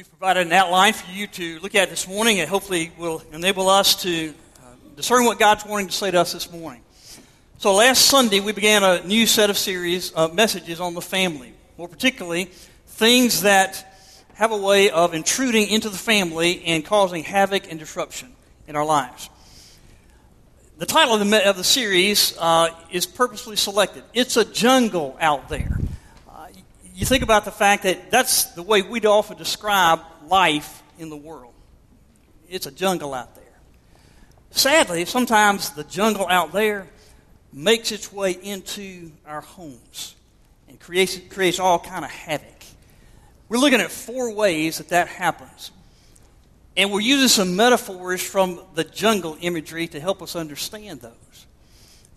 we've 0.00 0.18
provided 0.18 0.46
an 0.46 0.52
outline 0.54 0.94
for 0.94 1.12
you 1.12 1.26
to 1.26 1.58
look 1.58 1.74
at 1.74 1.90
this 1.90 2.08
morning, 2.08 2.40
and 2.40 2.48
hopefully 2.48 2.90
will 2.96 3.22
enable 3.34 3.68
us 3.68 4.00
to 4.00 4.30
uh, 4.30 4.62
discern 4.96 5.26
what 5.26 5.38
God's 5.38 5.66
wanting 5.66 5.88
to 5.88 5.92
say 5.92 6.10
to 6.10 6.18
us 6.18 6.32
this 6.32 6.50
morning. 6.50 6.80
So 7.58 7.74
last 7.74 8.06
Sunday, 8.06 8.40
we 8.40 8.52
began 8.52 8.82
a 8.82 9.06
new 9.06 9.26
set 9.26 9.50
of 9.50 9.58
series 9.58 10.10
of 10.12 10.34
messages 10.34 10.80
on 10.80 10.94
the 10.94 11.02
family. 11.02 11.52
More 11.76 11.86
particularly, 11.86 12.46
things 12.86 13.42
that 13.42 13.94
have 14.36 14.52
a 14.52 14.56
way 14.56 14.88
of 14.88 15.12
intruding 15.12 15.68
into 15.68 15.90
the 15.90 15.98
family 15.98 16.64
and 16.64 16.82
causing 16.82 17.22
havoc 17.22 17.70
and 17.70 17.78
disruption 17.78 18.32
in 18.66 18.76
our 18.76 18.86
lives. 18.86 19.28
The 20.78 20.86
title 20.86 21.14
of 21.14 21.28
the, 21.28 21.46
of 21.46 21.58
the 21.58 21.64
series 21.64 22.34
uh, 22.38 22.70
is 22.90 23.04
purposely 23.04 23.56
selected. 23.56 24.04
It's 24.14 24.38
a 24.38 24.46
jungle 24.46 25.18
out 25.20 25.50
there 25.50 25.78
you 27.00 27.06
think 27.06 27.22
about 27.22 27.46
the 27.46 27.50
fact 27.50 27.84
that 27.84 28.10
that's 28.10 28.44
the 28.52 28.62
way 28.62 28.82
we'd 28.82 29.06
often 29.06 29.38
describe 29.38 30.00
life 30.26 30.82
in 30.98 31.08
the 31.08 31.16
world. 31.16 31.54
It's 32.46 32.66
a 32.66 32.70
jungle 32.70 33.14
out 33.14 33.34
there. 33.34 33.44
Sadly, 34.50 35.06
sometimes 35.06 35.70
the 35.70 35.84
jungle 35.84 36.26
out 36.28 36.52
there 36.52 36.86
makes 37.54 37.90
its 37.90 38.12
way 38.12 38.32
into 38.32 39.12
our 39.26 39.40
homes 39.40 40.14
and 40.68 40.78
creates, 40.78 41.18
creates 41.30 41.58
all 41.58 41.78
kind 41.78 42.04
of 42.04 42.10
havoc. 42.10 42.64
We're 43.48 43.56
looking 43.56 43.80
at 43.80 43.90
four 43.90 44.34
ways 44.34 44.76
that 44.76 44.90
that 44.90 45.08
happens. 45.08 45.70
And 46.76 46.92
we're 46.92 47.00
using 47.00 47.28
some 47.28 47.56
metaphors 47.56 48.22
from 48.22 48.60
the 48.74 48.84
jungle 48.84 49.38
imagery 49.40 49.86
to 49.88 50.00
help 50.00 50.20
us 50.20 50.36
understand 50.36 51.00
those. 51.00 51.46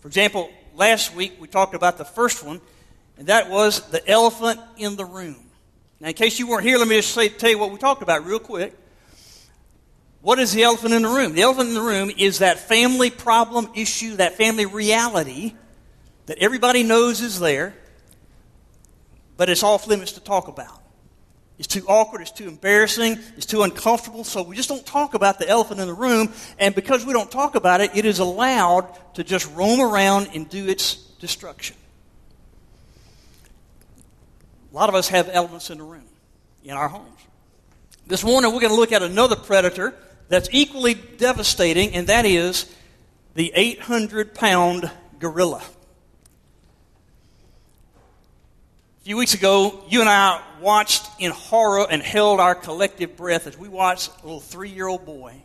For 0.00 0.08
example, 0.08 0.50
last 0.76 1.14
week 1.14 1.36
we 1.40 1.48
talked 1.48 1.74
about 1.74 1.96
the 1.96 2.04
first 2.04 2.44
one, 2.44 2.60
and 3.16 3.28
that 3.28 3.48
was 3.50 3.88
the 3.90 4.06
elephant 4.08 4.60
in 4.76 4.96
the 4.96 5.04
room. 5.04 5.36
Now, 6.00 6.08
in 6.08 6.14
case 6.14 6.38
you 6.38 6.46
weren't 6.46 6.64
here, 6.64 6.78
let 6.78 6.88
me 6.88 6.96
just 6.96 7.12
say, 7.12 7.28
tell 7.28 7.50
you 7.50 7.58
what 7.58 7.70
we 7.70 7.78
talked 7.78 8.02
about 8.02 8.26
real 8.26 8.38
quick. 8.38 8.76
What 10.20 10.38
is 10.38 10.52
the 10.52 10.62
elephant 10.62 10.94
in 10.94 11.02
the 11.02 11.08
room? 11.08 11.34
The 11.34 11.42
elephant 11.42 11.68
in 11.68 11.74
the 11.74 11.82
room 11.82 12.10
is 12.16 12.38
that 12.38 12.58
family 12.58 13.10
problem 13.10 13.68
issue, 13.74 14.16
that 14.16 14.36
family 14.36 14.66
reality 14.66 15.54
that 16.26 16.38
everybody 16.38 16.82
knows 16.82 17.20
is 17.20 17.38
there, 17.38 17.74
but 19.36 19.50
it's 19.50 19.62
off 19.62 19.86
limits 19.86 20.12
to 20.12 20.20
talk 20.20 20.48
about. 20.48 20.80
It's 21.58 21.68
too 21.68 21.84
awkward, 21.86 22.22
it's 22.22 22.32
too 22.32 22.48
embarrassing, 22.48 23.18
it's 23.36 23.46
too 23.46 23.62
uncomfortable, 23.62 24.24
so 24.24 24.42
we 24.42 24.56
just 24.56 24.68
don't 24.68 24.84
talk 24.84 25.14
about 25.14 25.38
the 25.38 25.48
elephant 25.48 25.78
in 25.78 25.86
the 25.86 25.94
room. 25.94 26.32
And 26.58 26.74
because 26.74 27.06
we 27.06 27.12
don't 27.12 27.30
talk 27.30 27.54
about 27.54 27.80
it, 27.80 27.94
it 27.94 28.04
is 28.04 28.18
allowed 28.18 28.88
to 29.14 29.22
just 29.22 29.54
roam 29.54 29.80
around 29.80 30.30
and 30.34 30.48
do 30.48 30.66
its 30.66 30.94
destruction. 31.20 31.76
A 34.74 34.76
lot 34.76 34.88
of 34.88 34.96
us 34.96 35.06
have 35.10 35.30
elements 35.32 35.70
in 35.70 35.78
the 35.78 35.84
room, 35.84 36.02
in 36.64 36.72
our 36.72 36.88
homes. 36.88 37.20
This 38.08 38.24
morning, 38.24 38.52
we're 38.52 38.58
going 38.58 38.72
to 38.72 38.76
look 38.76 38.90
at 38.90 39.04
another 39.04 39.36
predator 39.36 39.94
that's 40.28 40.48
equally 40.50 40.94
devastating, 40.94 41.94
and 41.94 42.08
that 42.08 42.24
is 42.24 42.68
the 43.34 43.52
800 43.54 44.34
pound 44.34 44.90
gorilla. 45.20 45.62
A 49.02 49.04
few 49.04 49.16
weeks 49.16 49.34
ago, 49.34 49.84
you 49.88 50.00
and 50.00 50.08
I 50.08 50.42
watched 50.60 51.08
in 51.20 51.30
horror 51.30 51.86
and 51.88 52.02
held 52.02 52.40
our 52.40 52.56
collective 52.56 53.16
breath 53.16 53.46
as 53.46 53.56
we 53.56 53.68
watched 53.68 54.10
a 54.22 54.26
little 54.26 54.40
three 54.40 54.70
year 54.70 54.88
old 54.88 55.06
boy 55.06 55.36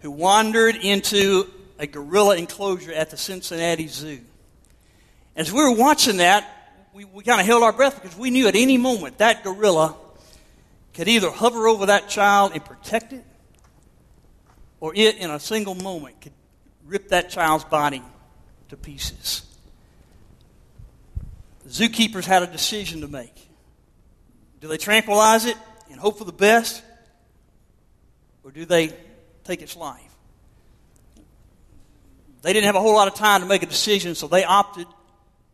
who 0.00 0.10
wandered 0.10 0.76
into 0.76 1.50
a 1.78 1.86
gorilla 1.86 2.38
enclosure 2.38 2.94
at 2.94 3.10
the 3.10 3.18
Cincinnati 3.18 3.88
Zoo. 3.88 4.20
As 5.36 5.52
we 5.52 5.60
were 5.60 5.74
watching 5.74 6.16
that, 6.16 6.61
we, 6.92 7.04
we 7.06 7.22
kind 7.22 7.40
of 7.40 7.46
held 7.46 7.62
our 7.62 7.72
breath 7.72 8.00
because 8.00 8.16
we 8.16 8.30
knew 8.30 8.46
at 8.48 8.54
any 8.54 8.76
moment 8.76 9.18
that 9.18 9.42
gorilla 9.42 9.96
could 10.92 11.08
either 11.08 11.30
hover 11.30 11.66
over 11.66 11.86
that 11.86 12.08
child 12.08 12.52
and 12.52 12.64
protect 12.64 13.12
it, 13.12 13.24
or 14.78 14.92
it, 14.94 15.16
in 15.16 15.30
a 15.30 15.40
single 15.40 15.74
moment, 15.74 16.20
could 16.20 16.32
rip 16.86 17.08
that 17.08 17.30
child's 17.30 17.64
body 17.64 18.02
to 18.68 18.76
pieces. 18.76 19.42
The 21.64 21.70
zookeepers 21.70 22.24
had 22.24 22.42
a 22.42 22.46
decision 22.46 23.00
to 23.00 23.08
make. 23.08 23.48
Do 24.60 24.68
they 24.68 24.76
tranquilize 24.76 25.46
it 25.46 25.56
and 25.90 25.98
hope 25.98 26.18
for 26.18 26.24
the 26.24 26.32
best, 26.32 26.82
or 28.44 28.50
do 28.50 28.66
they 28.66 28.92
take 29.44 29.62
its 29.62 29.76
life? 29.76 30.00
They 32.42 32.52
didn't 32.52 32.66
have 32.66 32.76
a 32.76 32.80
whole 32.80 32.94
lot 32.94 33.08
of 33.08 33.14
time 33.14 33.40
to 33.40 33.46
make 33.46 33.62
a 33.62 33.66
decision, 33.66 34.14
so 34.14 34.26
they 34.26 34.44
opted 34.44 34.86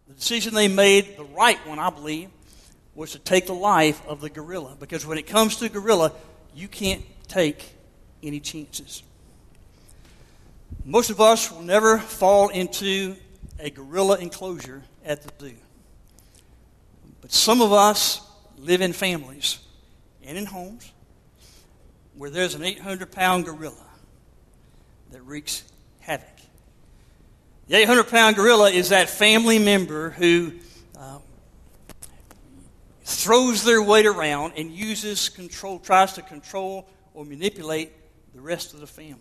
the 0.09 0.15
decision 0.15 0.55
they 0.55 0.69
made, 0.69 1.17
the 1.17 1.25
right 1.25 1.59
one, 1.67 1.79
I 1.79 1.91
believe, 1.91 2.31
was 2.95 3.13
to 3.13 3.19
take 3.19 3.47
the 3.47 3.55
life 3.55 4.05
of 4.07 4.21
the 4.21 4.31
gorilla. 4.31 4.77
Because 4.81 5.07
when 5.07 5.19
it 5.19 5.27
comes 5.27 5.57
to 5.57 5.69
gorilla, 5.69 6.13
you 6.55 6.67
can't 6.67 7.05
take 7.29 7.75
any 8.23 8.41
chances. 8.41 9.03
Most 10.85 11.11
of 11.11 11.21
us 11.21 11.53
will 11.53 11.63
never 11.63 11.99
fall 11.99 12.49
into 12.49 13.15
a 13.59 13.71
gorilla 13.71 14.19
enclosure 14.19 14.83
at 15.05 15.23
the 15.23 15.31
zoo. 15.41 15.57
But 17.21 17.33
some 17.33 17.61
of 17.61 17.73
us 17.73 18.21
live 18.57 18.81
in 18.81 18.93
families 18.93 19.59
and 20.25 20.39
in 20.39 20.47
homes 20.47 20.91
where 22.17 22.31
there's 22.31 22.55
an 22.55 22.65
800 22.65 23.13
pound 23.13 23.45
gorilla 23.45 23.87
that 25.13 25.23
wreaks 25.23 25.63
havoc. 26.01 26.38
The 27.69 27.77
800 27.77 28.05
pound 28.05 28.37
gorilla 28.37 28.71
is 28.71 28.89
that 28.89 29.11
family 29.11 29.59
member 29.59 30.09
who 30.11 30.53
uh, 30.99 31.19
throws 33.05 33.63
their 33.63 33.83
weight 33.83 34.07
around 34.07 34.55
and 34.57 34.71
uses 34.71 35.29
control, 35.29 35.79
tries 35.79 36.15
to 36.15 36.23
control 36.23 36.89
or 37.13 37.27
manipulate 37.27 37.93
the 38.35 38.41
rest 38.41 38.73
of 38.73 38.81
the 38.81 38.87
family. 38.87 39.19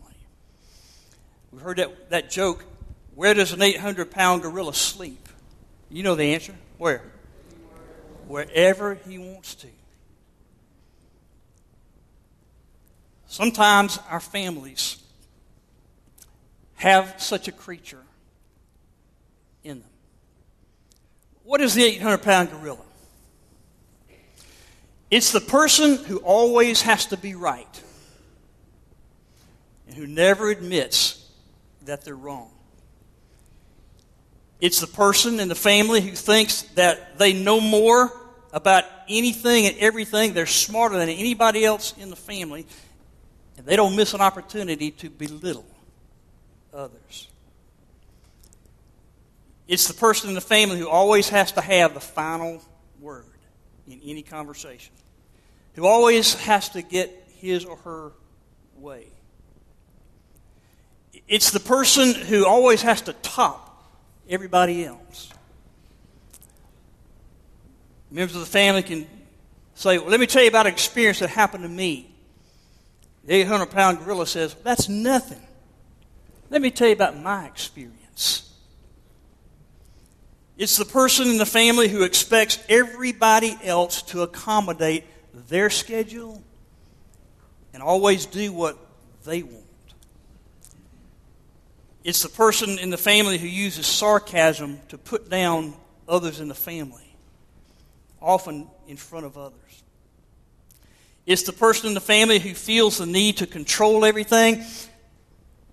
We've 1.51 1.61
heard 1.61 1.77
that, 1.77 2.09
that 2.09 2.29
joke 2.29 2.63
where 3.15 3.33
does 3.33 3.51
an 3.51 3.61
800 3.61 4.11
pound 4.11 4.43
gorilla 4.43 4.73
sleep? 4.73 5.27
You 5.89 6.03
know 6.03 6.15
the 6.15 6.33
answer. 6.33 6.55
Where? 6.77 7.01
Wherever 8.27 8.95
he 8.95 9.17
wants 9.17 9.55
to. 9.55 9.67
Sometimes 13.25 13.99
our 14.09 14.19
families 14.21 15.01
have 16.75 17.15
such 17.17 17.49
a 17.49 17.51
creature 17.51 18.03
in 19.67 19.79
them. 19.81 19.89
What 21.44 21.61
is 21.61 21.73
the 21.73 21.83
800 21.83 22.19
pound 22.19 22.51
gorilla? 22.51 22.79
It's 25.11 25.31
the 25.31 25.41
person 25.41 25.97
who 26.03 26.17
always 26.17 26.81
has 26.81 27.05
to 27.07 27.17
be 27.17 27.35
right 27.35 27.83
and 29.88 29.95
who 29.95 30.07
never 30.07 30.50
admits 30.50 31.29
that 31.85 32.03
they're 32.03 32.16
wrong. 32.16 32.51
It's 34.59 34.81
the 34.81 34.88
person 34.88 35.39
in 35.39 35.47
the 35.47 35.56
family 35.56 36.01
who 36.01 36.11
thinks 36.11 36.63
that 36.73 37.17
they 37.17 37.31
know 37.31 37.61
more 37.61 38.11
about 38.51 38.85
anything 39.07 39.67
and 39.67 39.77
everything. 39.77 40.33
They're 40.33 40.45
smarter 40.45 40.97
than 40.97 41.09
anybody 41.09 41.63
else 41.63 41.94
in 41.97 42.09
the 42.09 42.16
family, 42.16 42.66
and 43.56 43.66
they 43.66 43.75
don't 43.75 43.95
miss 43.95 44.13
an 44.13 44.22
opportunity 44.22 44.91
to 44.91 45.09
belittle 45.09 45.66
others. 46.73 47.27
It's 49.67 49.88
the 49.88 49.94
person 49.94 50.29
in 50.29 50.35
the 50.35 50.41
family 50.41 50.79
who 50.79 50.88
always 50.88 51.29
has 51.29 51.51
to 51.53 51.61
have 51.61 51.94
the 51.94 52.00
final 52.00 52.61
word 53.00 53.25
in 53.88 54.00
any 54.05 54.22
conversation, 54.22 54.94
who 55.75 55.85
always 55.85 56.35
has 56.35 56.69
to 56.69 56.81
get 56.81 57.28
his 57.35 57.66
or 57.66 57.75
her 57.77 58.11
way. 58.77 59.07
It's 61.27 61.51
the 61.51 61.59
person 61.59 62.13
who 62.13 62.45
always 62.45 62.81
has 62.81 63.01
to 63.03 63.13
top 63.13 63.83
everybody 64.29 64.85
else. 64.85 65.31
Members 68.09 68.35
of 68.35 68.41
the 68.41 68.47
family 68.47 68.83
can 68.83 69.06
say, 69.75 69.97
well, 69.97 70.09
let 70.09 70.19
me 70.19 70.27
tell 70.27 70.41
you 70.41 70.47
about 70.47 70.66
an 70.66 70.72
experience 70.72 71.19
that 71.19 71.29
happened 71.29 71.63
to 71.63 71.69
me. 71.69 72.09
The 73.25 73.33
800 73.33 73.65
pound 73.65 74.00
gorilla 74.00 74.25
says, 74.25 74.56
that's 74.63 74.88
nothing. 74.88 75.41
Let 76.50 76.62
me 76.62 76.71
tell 76.71 76.88
you 76.88 76.94
about 76.94 77.19
my 77.19 77.45
experience. 77.45 78.46
It's 80.57 80.77
the 80.77 80.86
person 80.86 81.27
in 81.27 81.38
the 81.38 81.45
family 81.45 81.88
who 81.88 82.04
expects 82.04 82.57
everybody 82.68 83.56
else 83.63 84.01
to 84.04 84.24
accommodate 84.24 85.04
their 85.48 85.69
schedule 85.69 86.42
and 87.74 87.83
always 87.83 88.25
do 88.25 88.51
what 88.51 88.75
they 89.24 89.44
want. 89.44 89.63
It's 92.04 92.24
the 92.24 92.30
person 92.30 92.80
in 92.80 92.89
the 92.89 92.98
family 92.98 93.38
who 93.38 93.48
uses 93.48 93.86
sarcasm 93.86 94.80
to 94.89 94.98
put 94.98 95.30
down 95.30 95.75
others 96.07 96.39
in 96.39 96.48
the 96.48 96.56
family, 96.56 97.15
often 98.19 98.68
in 98.88 98.98
front 98.98 99.27
of 99.27 99.38
others. 99.38 99.83
It's 101.27 101.44
the 101.44 101.53
person 101.53 101.89
in 101.89 101.94
the 101.94 102.01
family 102.01 102.39
who 102.39 102.53
feels 102.56 102.98
the 102.98 103.06
need 103.06 103.38
to 103.38 103.45
control 103.45 104.06
everything, 104.06 104.63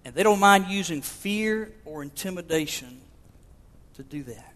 and 0.05 0.15
they 0.15 0.25
don't 0.25 0.41
mind 0.41 0.67
using 0.67 1.01
fear 1.01 1.73
or 1.87 2.03
intimidation 2.03 3.01
to 3.95 4.03
do 4.03 4.25
that. 4.25 4.54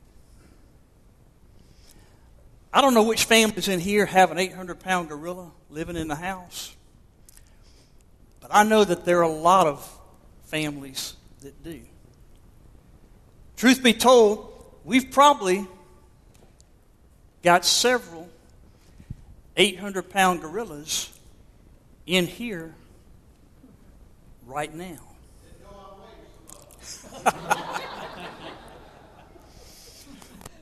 I 2.73 2.81
don't 2.81 2.95
know 2.95 3.03
which 3.03 3.25
families 3.25 3.69
in 3.69 3.81
here 3.81 4.07
have 4.07 4.31
an 4.31 4.39
800 4.39 4.81
pound 4.81 5.09
gorilla 5.09 5.51
living 5.71 5.97
in 5.97 6.09
the 6.09 6.17
house, 6.17 6.77
but 8.41 8.51
I 8.53 8.63
know 8.63 8.85
that 8.85 9.05
there 9.05 9.21
are 9.21 9.23
a 9.23 9.29
lot 9.29 9.67
of 9.67 9.99
families 10.45 11.15
that 11.41 11.63
do. 11.65 11.81
Truth 13.57 13.83
be 13.83 13.93
told, 13.93 14.53
we've 14.85 15.11
probably 15.11 15.67
got 17.43 17.65
several 17.65 18.29
800 19.57 20.11
pound 20.11 20.43
gorillas 20.43 21.13
in 22.07 22.27
here 22.27 22.75
right 24.47 24.73
now. 24.75 24.99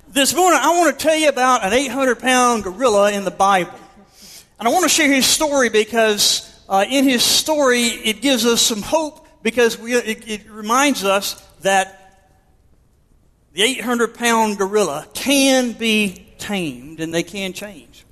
this 0.09 0.35
morning, 0.35 0.59
I 0.63 0.69
want 0.77 0.99
to 0.99 1.03
tell 1.03 1.17
you 1.17 1.29
about 1.29 1.65
an 1.65 1.73
800 1.73 2.19
pound 2.21 2.65
gorilla 2.65 3.13
in 3.13 3.25
the 3.25 3.31
Bible. 3.31 3.79
And 4.59 4.67
I 4.67 4.71
want 4.71 4.85
to 4.85 4.89
share 4.89 5.13
his 5.13 5.27
story 5.27 5.69
because 5.69 6.65
uh, 6.69 6.85
in 6.89 7.05
his 7.05 7.23
story, 7.23 7.83
it 7.83 8.23
gives 8.23 8.47
us 8.47 8.63
some 8.63 8.83
hope 8.83 9.27
because 9.43 9.79
we, 9.79 9.95
it, 9.95 10.29
it 10.29 10.51
reminds 10.51 11.05
us 11.05 11.35
that 11.61 12.31
the 13.53 13.63
800 13.63 14.15
pound 14.15 14.59
gorilla 14.59 15.07
can 15.13 15.73
be 15.73 16.27
tamed 16.39 17.01
and 17.01 17.13
they 17.13 17.23
can 17.23 17.53
change. 17.53 18.05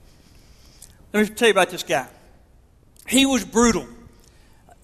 Let 1.12 1.29
me 1.29 1.35
tell 1.35 1.49
you 1.49 1.52
about 1.52 1.70
this 1.70 1.85
guy. 1.85 2.08
He 3.06 3.25
was 3.25 3.44
brutal. 3.44 3.87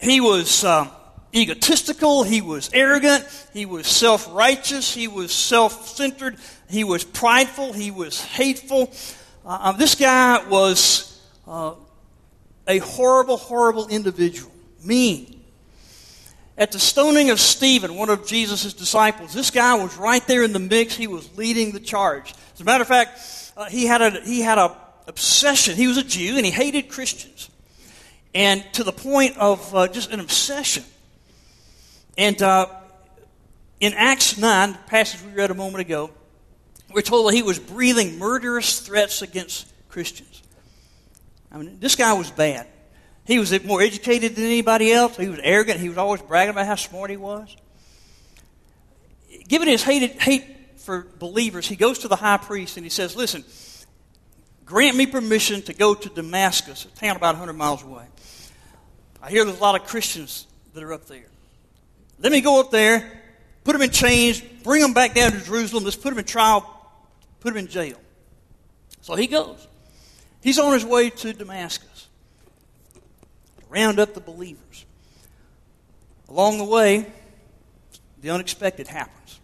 He 0.01 0.21
was 0.21 0.65
um, 0.65 0.91
egotistical. 1.35 2.23
He 2.23 2.41
was 2.41 2.71
arrogant. 2.73 3.27
He 3.53 3.67
was 3.67 3.87
self 3.87 4.33
righteous. 4.33 4.95
He 4.95 5.09
was 5.09 5.33
self 5.33 5.89
centered. 5.89 6.37
He 6.71 6.85
was 6.85 7.05
prideful. 7.05 7.73
He 7.73 7.91
was 7.91 8.21
hateful. 8.23 8.93
Uh, 9.45 9.59
um, 9.63 9.79
this 9.79 9.95
guy 9.95 10.47
was 10.49 11.21
uh, 11.47 11.75
a 12.67 12.79
horrible, 12.79 13.37
horrible 13.37 13.89
individual. 13.89 14.53
Mean. 14.85 15.37
At 16.57 16.73
the 16.73 16.79
stoning 16.79 17.31
of 17.31 17.41
Stephen, 17.41 17.95
one 17.95 18.11
of 18.11 18.27
Jesus' 18.27 18.75
disciples, 18.75 19.33
this 19.33 19.51
guy 19.51 19.75
was 19.75 19.97
right 19.97 20.27
there 20.27 20.43
in 20.43 20.53
the 20.53 20.59
mix. 20.59 20.95
He 20.95 21.07
was 21.07 21.37
leading 21.39 21.73
the 21.73 21.81
charge. 21.81 22.35
As 22.55 22.61
a 22.61 22.65
matter 22.65 22.83
of 22.83 22.89
fact, 22.89 23.53
uh, 23.57 23.65
he 23.65 23.87
had 23.87 24.03
a 24.03 24.21
he 24.21 24.43
had 24.43 24.59
a 24.59 24.77
obsession. 25.07 25.75
He 25.75 25.87
was 25.87 25.97
a 25.97 26.05
Jew 26.05 26.37
and 26.37 26.45
he 26.45 26.53
hated 26.53 26.91
Christians, 26.91 27.49
and 28.35 28.63
to 28.75 28.85
the 28.85 28.93
point 28.93 29.39
of 29.39 29.75
uh, 29.75 29.89
just 29.89 30.11
an 30.11 30.21
obsession. 30.21 30.85
And 32.19 32.41
uh, 32.43 32.67
in 33.81 33.95
Acts 33.95 34.37
nine, 34.37 34.73
the 34.73 34.79
passage 34.87 35.23
we 35.23 35.33
read 35.33 35.51
a 35.51 35.55
moment 35.55 35.81
ago, 35.81 36.11
we're 36.93 37.03
told 37.03 37.29
that 37.29 37.35
he 37.35 37.43
was 37.43 37.59
breathing 37.59 38.19
murderous 38.19 38.81
threats 38.81 39.23
against 39.23 39.73
Christians. 39.89 40.43
I 41.53 41.59
mean, 41.59 41.79
this 41.81 41.97
guy 41.97 42.13
was 42.13 42.31
bad. 42.31 42.67
He 43.25 43.39
was 43.39 43.65
more 43.65 43.83
educated 43.83 44.35
than 44.35 44.45
anybody 44.45 44.93
else. 44.93 45.17
He 45.17 45.29
was 45.29 45.41
arrogant. 45.43 45.81
He 45.81 45.89
was 45.89 45.99
always 45.99 46.23
bragging 46.23 46.51
about 46.51 46.67
how 46.67 46.75
smart 46.75 47.11
he 47.11 47.17
was. 47.17 47.55
Given 49.47 49.69
his 49.69 49.83
hated, 49.83 50.11
hate 50.21 50.45
for 50.79 51.07
believers, 51.19 51.67
he 51.67 51.77
goes 51.77 52.01
to 52.01 52.09
the 52.09 52.17
high 52.17 52.39
priest 52.39 52.77
and 52.77 52.85
he 52.85 52.91
says, 52.91 53.17
Listen, 53.17 53.45
grant 54.65 54.97
me 54.97 55.07
permission 55.07 55.63
to 55.63 55.75
go 55.75 55.95
to 55.95 56.09
Damascus, 56.09 56.87
a 56.87 56.89
town 56.99 57.17
about 57.17 57.35
100 57.35 57.53
miles 57.53 57.83
away. 57.83 58.05
I 59.23 59.31
hear 59.31 59.45
there's 59.45 59.59
a 59.59 59.61
lot 59.61 59.79
of 59.81 59.87
Christians 59.87 60.47
that 60.75 60.83
are 60.83 60.93
up 60.93 61.07
there. 61.07 61.27
Let 62.19 62.33
me 62.33 62.41
go 62.41 62.61
up 62.61 62.71
there, 62.71 63.21
put 63.65 63.73
them 63.73 63.83
in 63.83 63.91
chains, 63.91 64.41
bring 64.41 64.83
them 64.83 64.95
back 64.95 65.15
down 65.15 65.33
to 65.33 65.41
Jerusalem, 65.41 65.85
let's 65.85 65.97
put 65.97 66.11
them 66.11 66.19
in 66.19 66.25
trial, 66.25 66.80
put 67.41 67.53
him 67.53 67.59
in 67.59 67.67
jail. 67.67 68.01
So 69.03 69.17
he 69.17 69.27
goes. 69.27 69.67
He's 70.43 70.59
on 70.59 70.73
his 70.73 70.85
way 70.85 71.11
to 71.11 71.33
Damascus 71.33 72.09
to 72.95 73.67
round 73.69 73.99
up 73.99 74.15
the 74.15 74.21
believers. 74.21 74.85
Along 76.29 76.59
the 76.59 76.65
way, 76.65 77.07
the 78.21 78.31
unexpected 78.31 78.87
happens. 78.87 79.41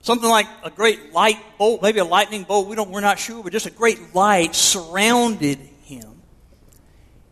Something 0.00 0.30
like 0.30 0.46
a 0.62 0.70
great 0.70 1.12
light 1.12 1.36
bolt, 1.58 1.82
maybe 1.82 1.98
a 1.98 2.04
lightning 2.04 2.44
bolt, 2.44 2.68
we 2.68 2.76
don't, 2.76 2.90
we're 2.90 3.00
not 3.00 3.18
sure, 3.18 3.42
but 3.42 3.52
just 3.52 3.66
a 3.66 3.70
great 3.70 4.14
light 4.14 4.54
surrounded 4.54 5.58
him. 5.82 6.22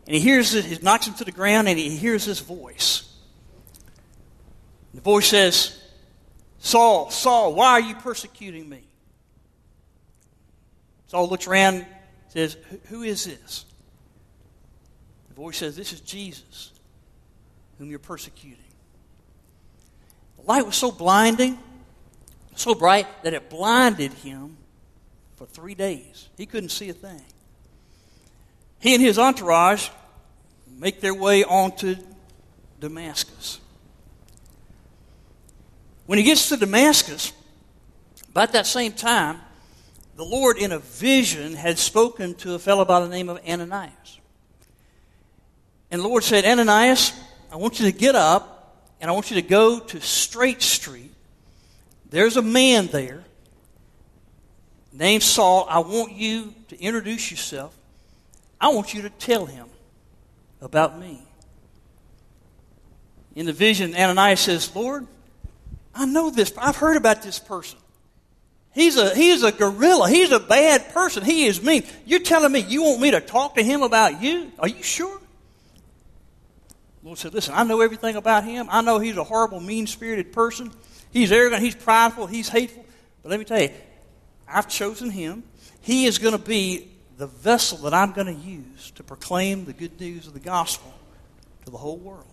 And 0.05 0.15
he 0.15 0.19
hears 0.19 0.53
it, 0.53 0.65
he 0.65 0.77
knocks 0.81 1.07
him 1.07 1.13
to 1.15 1.25
the 1.25 1.31
ground, 1.31 1.67
and 1.67 1.79
he 1.79 1.95
hears 1.97 2.25
this 2.25 2.39
voice. 2.39 3.11
The 4.93 5.01
voice 5.01 5.27
says, 5.27 5.81
Saul, 6.59 7.09
Saul, 7.09 7.53
why 7.53 7.71
are 7.71 7.79
you 7.79 7.95
persecuting 7.95 8.67
me? 8.67 8.86
Saul 11.07 11.29
looks 11.29 11.47
around 11.47 11.85
says, 12.29 12.57
Who 12.89 13.03
is 13.03 13.25
this? 13.25 13.65
The 15.29 15.35
voice 15.35 15.57
says, 15.57 15.75
This 15.75 15.93
is 15.93 16.01
Jesus, 16.01 16.71
whom 17.77 17.89
you're 17.89 17.99
persecuting. 17.99 18.57
The 20.37 20.43
light 20.43 20.65
was 20.65 20.75
so 20.75 20.91
blinding 20.91 21.57
so 22.59 22.73
bright 22.73 23.07
that 23.23 23.33
it 23.33 23.49
blinded 23.49 24.13
him 24.13 24.57
for 25.35 25.45
three 25.45 25.75
days. 25.75 26.29
He 26.37 26.45
couldn't 26.45 26.69
see 26.69 26.89
a 26.89 26.93
thing. 26.93 27.21
He 28.79 28.93
and 28.93 29.03
his 29.03 29.19
entourage 29.19 29.89
make 30.77 31.01
their 31.01 31.13
way 31.13 31.43
onto 31.43 31.95
Damascus. 32.79 33.59
When 36.05 36.17
he 36.17 36.23
gets 36.23 36.49
to 36.49 36.57
Damascus, 36.57 37.33
about 38.29 38.53
that 38.53 38.65
same 38.65 38.91
time, 38.91 39.39
the 40.17 40.25
Lord, 40.25 40.57
in 40.57 40.73
a 40.73 40.79
vision, 40.79 41.53
had 41.53 41.79
spoken 41.79 42.33
to 42.35 42.55
a 42.55 42.59
fellow 42.59 42.83
by 42.83 42.99
the 42.99 43.07
name 43.07 43.29
of 43.29 43.39
Ananias. 43.47 44.19
And 45.89 46.01
the 46.01 46.07
Lord 46.07 46.23
said, 46.25 46.43
Ananias, 46.43 47.13
I 47.51 47.55
want 47.55 47.79
you 47.79 47.89
to 47.89 47.97
get 47.97 48.15
up 48.15 48.83
and 48.99 49.09
I 49.09 49.13
want 49.13 49.31
you 49.31 49.39
to 49.41 49.47
go 49.47 49.79
to 49.79 50.01
Straight 50.01 50.61
Street 50.61 51.11
there's 52.09 52.37
a 52.37 52.41
man 52.41 52.87
there 52.87 53.23
named 54.93 55.23
Saul. 55.23 55.67
I 55.69 55.79
want 55.79 56.13
you 56.13 56.53
to 56.69 56.79
introduce 56.79 57.29
yourself. 57.31 57.77
I 58.59 58.69
want 58.69 58.93
you 58.93 59.01
to 59.03 59.09
tell 59.09 59.45
him 59.45 59.67
about 60.61 60.97
me. 60.99 61.21
In 63.35 63.45
the 63.45 63.53
vision, 63.53 63.93
Ananias 63.93 64.39
says, 64.39 64.75
Lord, 64.75 65.05
I 65.93 66.05
know 66.05 66.29
this. 66.29 66.53
I've 66.57 66.77
heard 66.77 66.97
about 66.97 67.21
this 67.21 67.39
person. 67.39 67.77
He's 68.77 68.95
a, 68.95 69.15
he's 69.15 69.41
a 69.41 69.51
gorilla. 69.51 70.07
He's 70.07 70.31
a 70.31 70.39
bad 70.39 70.93
person. 70.93 71.25
He 71.25 71.47
is 71.47 71.63
mean. 71.63 71.83
You're 72.05 72.19
telling 72.19 72.51
me 72.51 72.59
you 72.59 72.83
want 72.83 73.01
me 73.01 73.09
to 73.09 73.19
talk 73.19 73.55
to 73.55 73.63
him 73.63 73.81
about 73.81 74.21
you? 74.21 74.51
Are 74.59 74.67
you 74.67 74.83
sure? 74.83 75.19
Lord 77.01 77.17
said, 77.17 77.33
Listen, 77.33 77.55
I 77.55 77.63
know 77.63 77.81
everything 77.81 78.17
about 78.17 78.43
him. 78.43 78.67
I 78.69 78.81
know 78.81 78.99
he's 78.99 79.17
a 79.17 79.23
horrible, 79.23 79.59
mean 79.59 79.87
spirited 79.87 80.31
person. 80.31 80.71
He's 81.11 81.31
arrogant, 81.31 81.63
he's 81.63 81.73
prideful, 81.73 82.27
he's 82.27 82.49
hateful. 82.49 82.85
But 83.23 83.31
let 83.31 83.39
me 83.39 83.45
tell 83.45 83.59
you, 83.59 83.71
I've 84.47 84.69
chosen 84.69 85.09
him. 85.09 85.41
He 85.81 86.05
is 86.05 86.19
going 86.19 86.37
to 86.37 86.43
be 86.43 86.87
the 87.17 87.25
vessel 87.25 87.79
that 87.79 87.95
I'm 87.95 88.11
going 88.11 88.27
to 88.27 88.47
use 88.47 88.91
to 88.91 89.03
proclaim 89.03 89.65
the 89.65 89.73
good 89.73 89.99
news 89.99 90.27
of 90.27 90.33
the 90.33 90.39
gospel 90.39 90.93
to 91.65 91.71
the 91.71 91.77
whole 91.77 91.97
world. 91.97 92.25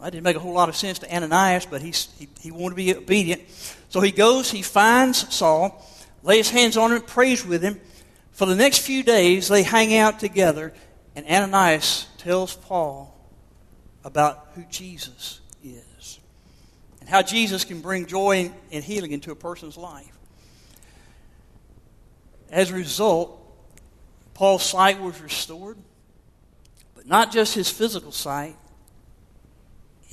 That 0.00 0.12
didn't 0.12 0.24
make 0.24 0.36
a 0.36 0.40
whole 0.40 0.52
lot 0.52 0.68
of 0.68 0.76
sense 0.76 0.98
to 1.00 1.14
Ananias, 1.14 1.66
but 1.66 1.80
he, 1.80 1.94
he 2.40 2.50
wanted 2.50 2.70
to 2.70 2.76
be 2.76 2.94
obedient. 2.94 3.42
So 3.88 4.00
he 4.00 4.10
goes, 4.10 4.50
he 4.50 4.62
finds 4.62 5.34
Saul, 5.34 5.82
lays 6.22 6.50
hands 6.50 6.76
on 6.76 6.92
him, 6.92 7.00
prays 7.02 7.44
with 7.46 7.62
him. 7.62 7.80
For 8.32 8.46
the 8.46 8.56
next 8.56 8.78
few 8.78 9.02
days, 9.02 9.48
they 9.48 9.62
hang 9.62 9.96
out 9.96 10.18
together, 10.18 10.74
and 11.14 11.24
Ananias 11.26 12.06
tells 12.18 12.54
Paul 12.54 13.14
about 14.04 14.48
who 14.54 14.64
Jesus 14.70 15.40
is 15.62 16.18
and 17.00 17.08
how 17.08 17.22
Jesus 17.22 17.64
can 17.64 17.80
bring 17.80 18.06
joy 18.06 18.50
and 18.72 18.84
healing 18.84 19.12
into 19.12 19.30
a 19.30 19.36
person's 19.36 19.76
life. 19.76 20.10
As 22.50 22.70
a 22.70 22.74
result, 22.74 23.40
Paul's 24.34 24.62
sight 24.62 25.00
was 25.00 25.20
restored, 25.20 25.76
but 26.94 27.06
not 27.06 27.30
just 27.30 27.54
his 27.54 27.70
physical 27.70 28.12
sight. 28.12 28.56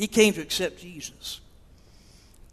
He 0.01 0.07
came 0.07 0.33
to 0.33 0.41
accept 0.41 0.79
Jesus. 0.79 1.41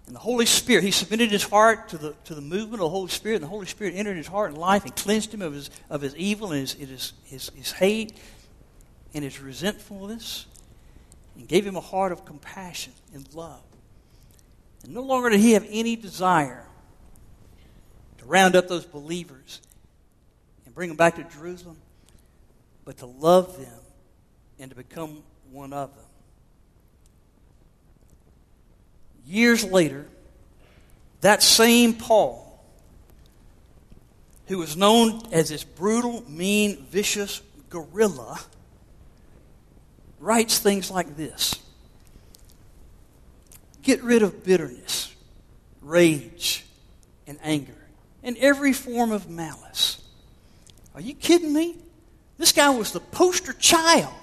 And 0.07 0.15
the 0.15 0.21
Holy 0.21 0.45
Spirit, 0.45 0.85
he 0.85 0.91
submitted 0.91 1.31
his 1.31 1.45
heart 1.45 1.89
to 1.89 1.97
the, 1.97 2.15
to 2.25 2.35
the 2.35 2.43
movement 2.43 2.75
of 2.75 2.81
the 2.81 2.89
Holy 2.91 3.09
Spirit, 3.09 3.37
and 3.37 3.45
the 3.45 3.49
Holy 3.49 3.65
Spirit 3.65 3.95
entered 3.97 4.19
his 4.19 4.27
heart 4.27 4.51
and 4.51 4.59
life 4.59 4.85
and 4.85 4.95
cleansed 4.95 5.33
him 5.33 5.41
of 5.41 5.55
his, 5.55 5.71
of 5.89 6.03
his 6.03 6.15
evil 6.17 6.53
and 6.53 6.61
his, 6.61 6.75
his, 6.75 7.13
his, 7.25 7.51
his 7.57 7.73
hate 7.73 8.19
and 9.15 9.25
his 9.25 9.41
resentfulness, 9.41 10.45
and 11.39 11.49
gave 11.49 11.67
him 11.67 11.75
a 11.75 11.81
heart 11.81 12.13
of 12.13 12.27
compassion 12.27 12.93
and 13.15 13.27
love. 13.35 13.63
And 14.85 14.93
no 14.93 15.01
longer 15.01 15.31
did 15.31 15.41
he 15.41 15.53
have 15.53 15.67
any 15.71 15.97
desire 15.97 16.67
to 18.19 18.27
round 18.27 18.57
up 18.57 18.69
those 18.69 18.85
believers 18.85 19.63
and 20.67 20.75
bring 20.75 20.89
them 20.89 20.99
back 20.99 21.15
to 21.15 21.25
Jerusalem, 21.25 21.79
but 22.85 22.99
to 22.99 23.07
love 23.07 23.59
them 23.59 23.81
and 24.59 24.71
to 24.71 24.77
become 24.77 25.23
one 25.51 25.73
of 25.73 25.97
them. 25.97 26.05
Years 29.29 29.63
later, 29.63 30.07
that 31.21 31.43
same 31.43 31.93
Paul, 31.93 32.65
who 34.47 34.57
was 34.57 34.75
known 34.75 35.21
as 35.33 35.51
this 35.51 35.65
brutal, 35.65 36.25
mean, 36.27 36.87
vicious 36.87 37.43
gorilla, 37.69 38.41
writes 40.19 40.59
things 40.59 40.91
like 40.91 41.19
this 41.19 41.57
Get 43.83 44.03
rid 44.03 44.23
of 44.23 44.45
bitterness, 44.45 45.15
rage, 45.83 46.65
and 47.27 47.39
anger, 47.43 47.87
and 48.23 48.39
every 48.39 48.73
form 48.73 49.13
of 49.13 49.29
malice. 49.29 50.03
Are 50.95 51.03
you 51.03 51.13
kidding 51.13 51.53
me? 51.53 51.77
This 52.39 52.53
guy 52.53 52.71
was 52.71 52.93
the 52.93 53.01
poster 53.01 53.53
child 53.53 54.15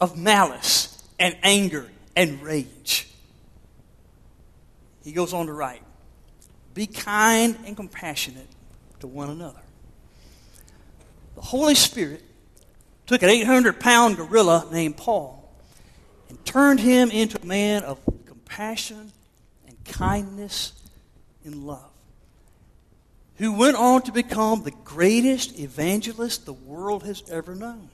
of 0.00 0.16
malice 0.16 1.02
and 1.18 1.36
anger 1.42 1.90
and 2.16 2.40
rage. 2.42 3.10
He 5.06 5.12
goes 5.12 5.32
on 5.32 5.46
to 5.46 5.52
write 5.52 5.82
Be 6.74 6.88
kind 6.88 7.56
and 7.64 7.76
compassionate 7.76 8.48
to 8.98 9.06
one 9.06 9.30
another. 9.30 9.60
The 11.36 11.42
Holy 11.42 11.76
Spirit 11.76 12.24
took 13.06 13.22
an 13.22 13.30
800 13.30 13.78
pound 13.78 14.16
gorilla 14.16 14.66
named 14.72 14.96
Paul 14.96 15.48
and 16.28 16.44
turned 16.44 16.80
him 16.80 17.12
into 17.12 17.40
a 17.40 17.46
man 17.46 17.84
of 17.84 18.00
compassion 18.26 19.12
and 19.68 19.84
kindness 19.84 20.72
and 21.44 21.64
love, 21.64 21.92
who 23.36 23.52
went 23.52 23.76
on 23.76 24.02
to 24.02 24.12
become 24.12 24.64
the 24.64 24.74
greatest 24.82 25.56
evangelist 25.60 26.46
the 26.46 26.52
world 26.52 27.04
has 27.04 27.22
ever 27.30 27.54
known. 27.54 27.90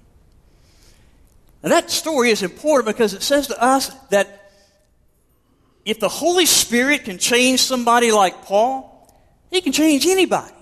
Now, 1.62 1.68
that 1.68 1.90
story 1.90 2.30
is 2.30 2.42
important 2.42 2.86
because 2.86 3.12
it 3.12 3.22
says 3.22 3.48
to 3.48 3.62
us 3.62 3.88
that 4.08 4.41
if 5.84 5.98
the 5.98 6.08
Holy 6.08 6.46
Spirit 6.46 7.04
can 7.04 7.18
change 7.18 7.60
somebody 7.60 8.12
like 8.12 8.42
Paul, 8.42 8.88
he 9.50 9.60
can 9.60 9.72
change 9.72 10.06
anybody 10.06 10.54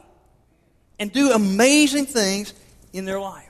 and 0.99 1.13
do 1.13 1.33
amazing 1.33 2.07
things 2.07 2.55
in 2.93 3.05
their 3.05 3.21
life. 3.21 3.49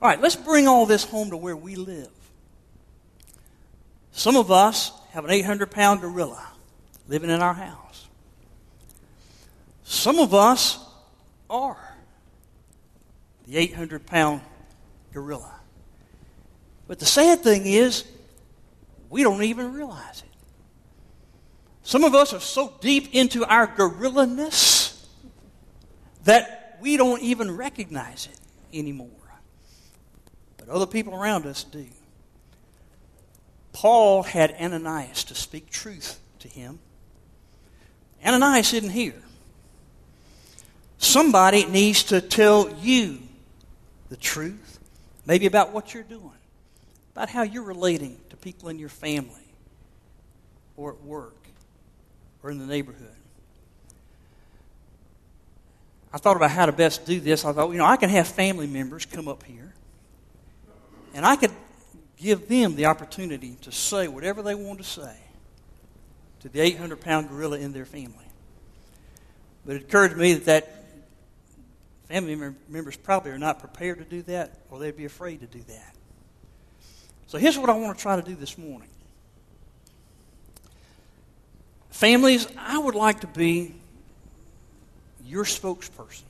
All 0.00 0.08
right, 0.08 0.20
let's 0.20 0.36
bring 0.36 0.68
all 0.68 0.86
this 0.86 1.04
home 1.04 1.30
to 1.30 1.36
where 1.36 1.56
we 1.56 1.76
live. 1.76 2.10
Some 4.12 4.36
of 4.36 4.50
us 4.50 4.92
have 5.10 5.24
an 5.24 5.30
800 5.30 5.70
pound 5.70 6.00
gorilla 6.00 6.44
living 7.08 7.30
in 7.30 7.40
our 7.40 7.54
house. 7.54 8.08
Some 9.84 10.18
of 10.18 10.34
us 10.34 10.78
are 11.48 11.78
the 13.46 13.56
800 13.56 14.06
pound 14.06 14.42
gorilla. 15.12 15.54
But 16.86 16.98
the 16.98 17.06
sad 17.06 17.40
thing 17.40 17.66
is, 17.66 18.04
we 19.10 19.22
don't 19.22 19.42
even 19.42 19.72
realize 19.72 20.22
it. 20.22 20.27
Some 21.88 22.04
of 22.04 22.14
us 22.14 22.34
are 22.34 22.40
so 22.40 22.74
deep 22.82 23.14
into 23.14 23.46
our 23.46 23.66
gorillaness 23.66 25.08
that 26.24 26.76
we 26.82 26.98
don't 26.98 27.22
even 27.22 27.56
recognize 27.56 28.28
it 28.30 28.78
anymore. 28.78 29.08
But 30.58 30.68
other 30.68 30.84
people 30.84 31.14
around 31.14 31.46
us 31.46 31.64
do. 31.64 31.86
Paul 33.72 34.22
had 34.22 34.54
Ananias 34.60 35.24
to 35.24 35.34
speak 35.34 35.70
truth 35.70 36.20
to 36.40 36.48
him. 36.48 36.78
Ananias 38.22 38.74
isn't 38.74 38.90
here. 38.90 39.22
Somebody 40.98 41.64
needs 41.64 42.02
to 42.04 42.20
tell 42.20 42.68
you 42.82 43.18
the 44.10 44.16
truth, 44.18 44.78
maybe 45.24 45.46
about 45.46 45.72
what 45.72 45.94
you're 45.94 46.02
doing 46.02 46.32
about 47.14 47.30
how 47.30 47.42
you're 47.42 47.62
relating 47.62 48.16
to 48.28 48.36
people 48.36 48.68
in 48.68 48.78
your 48.78 48.90
family 48.90 49.54
or 50.76 50.92
at 50.92 51.02
work 51.02 51.37
or 52.42 52.50
in 52.50 52.58
the 52.58 52.66
neighborhood. 52.66 53.14
I 56.12 56.18
thought 56.18 56.36
about 56.36 56.50
how 56.50 56.66
to 56.66 56.72
best 56.72 57.04
do 57.04 57.20
this. 57.20 57.44
I 57.44 57.52
thought, 57.52 57.70
you 57.70 57.78
know, 57.78 57.84
I 57.84 57.96
can 57.96 58.08
have 58.08 58.26
family 58.26 58.66
members 58.66 59.04
come 59.04 59.28
up 59.28 59.42
here 59.42 59.74
and 61.14 61.26
I 61.26 61.36
could 61.36 61.50
give 62.16 62.48
them 62.48 62.76
the 62.76 62.86
opportunity 62.86 63.56
to 63.62 63.72
say 63.72 64.08
whatever 64.08 64.42
they 64.42 64.54
want 64.54 64.78
to 64.78 64.84
say 64.84 65.16
to 66.40 66.48
the 66.48 66.60
800 66.60 67.00
pound 67.00 67.28
gorilla 67.28 67.58
in 67.58 67.72
their 67.72 67.84
family. 67.84 68.24
But 69.66 69.76
it 69.76 69.82
occurred 69.82 70.10
to 70.10 70.16
me 70.16 70.34
that, 70.34 70.44
that 70.46 70.84
family 72.08 72.54
members 72.68 72.96
probably 72.96 73.32
are 73.32 73.38
not 73.38 73.58
prepared 73.58 73.98
to 73.98 74.04
do 74.04 74.22
that 74.22 74.60
or 74.70 74.78
they'd 74.78 74.96
be 74.96 75.04
afraid 75.04 75.40
to 75.40 75.46
do 75.46 75.60
that. 75.68 75.94
So 77.26 77.36
here's 77.36 77.58
what 77.58 77.68
I 77.68 77.74
want 77.74 77.96
to 77.96 78.02
try 78.02 78.16
to 78.16 78.22
do 78.22 78.34
this 78.34 78.56
morning. 78.56 78.88
Families, 81.90 82.46
I 82.56 82.78
would 82.78 82.94
like 82.94 83.20
to 83.20 83.26
be 83.26 83.74
your 85.24 85.44
spokesperson 85.44 86.22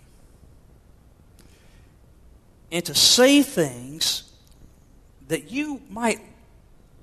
and 2.71 2.85
to 2.85 2.95
say 2.95 3.43
things 3.43 4.31
that 5.29 5.51
you 5.51 5.81
might 5.91 6.21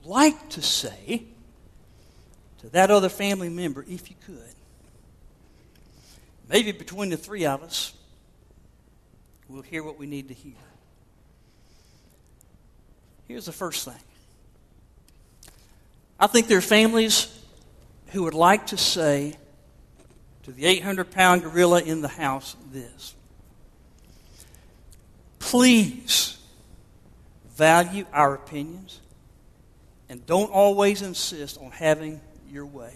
like 0.04 0.50
to 0.50 0.62
say 0.62 1.24
to 2.60 2.70
that 2.70 2.92
other 2.92 3.10
family 3.10 3.50
member 3.50 3.86
if 3.88 4.10
you 4.10 4.16
could. 4.26 4.38
Maybe 6.50 6.72
between 6.72 7.10
the 7.10 7.18
three 7.18 7.46
of 7.46 7.64
us, 7.64 7.94
we'll 9.48 9.64
hear 9.64 9.84
what 9.84 9.98
we 9.98 10.06
need 10.06 10.28
to 10.28 10.34
hear. 10.34 10.54
Here's 13.28 13.46
the 13.46 13.52
first 13.52 13.86
thing 13.86 13.96
I 16.20 16.28
think 16.28 16.48
there 16.48 16.60
are 16.60 16.62
families 16.62 17.35
who 18.16 18.24
would 18.24 18.34
like 18.34 18.68
to 18.68 18.78
say 18.78 19.36
to 20.44 20.52
the 20.54 20.66
800 20.66 21.12
pound 21.12 21.44
gorilla 21.44 21.82
in 21.82 22.02
the 22.02 22.08
house 22.08 22.56
this 22.72 23.14
Please 25.38 26.38
value 27.58 28.06
our 28.14 28.34
opinions 28.34 29.02
and 30.08 30.26
don't 30.26 30.50
always 30.50 31.02
insist 31.02 31.60
on 31.60 31.72
having 31.72 32.22
your 32.50 32.66
way. 32.66 32.94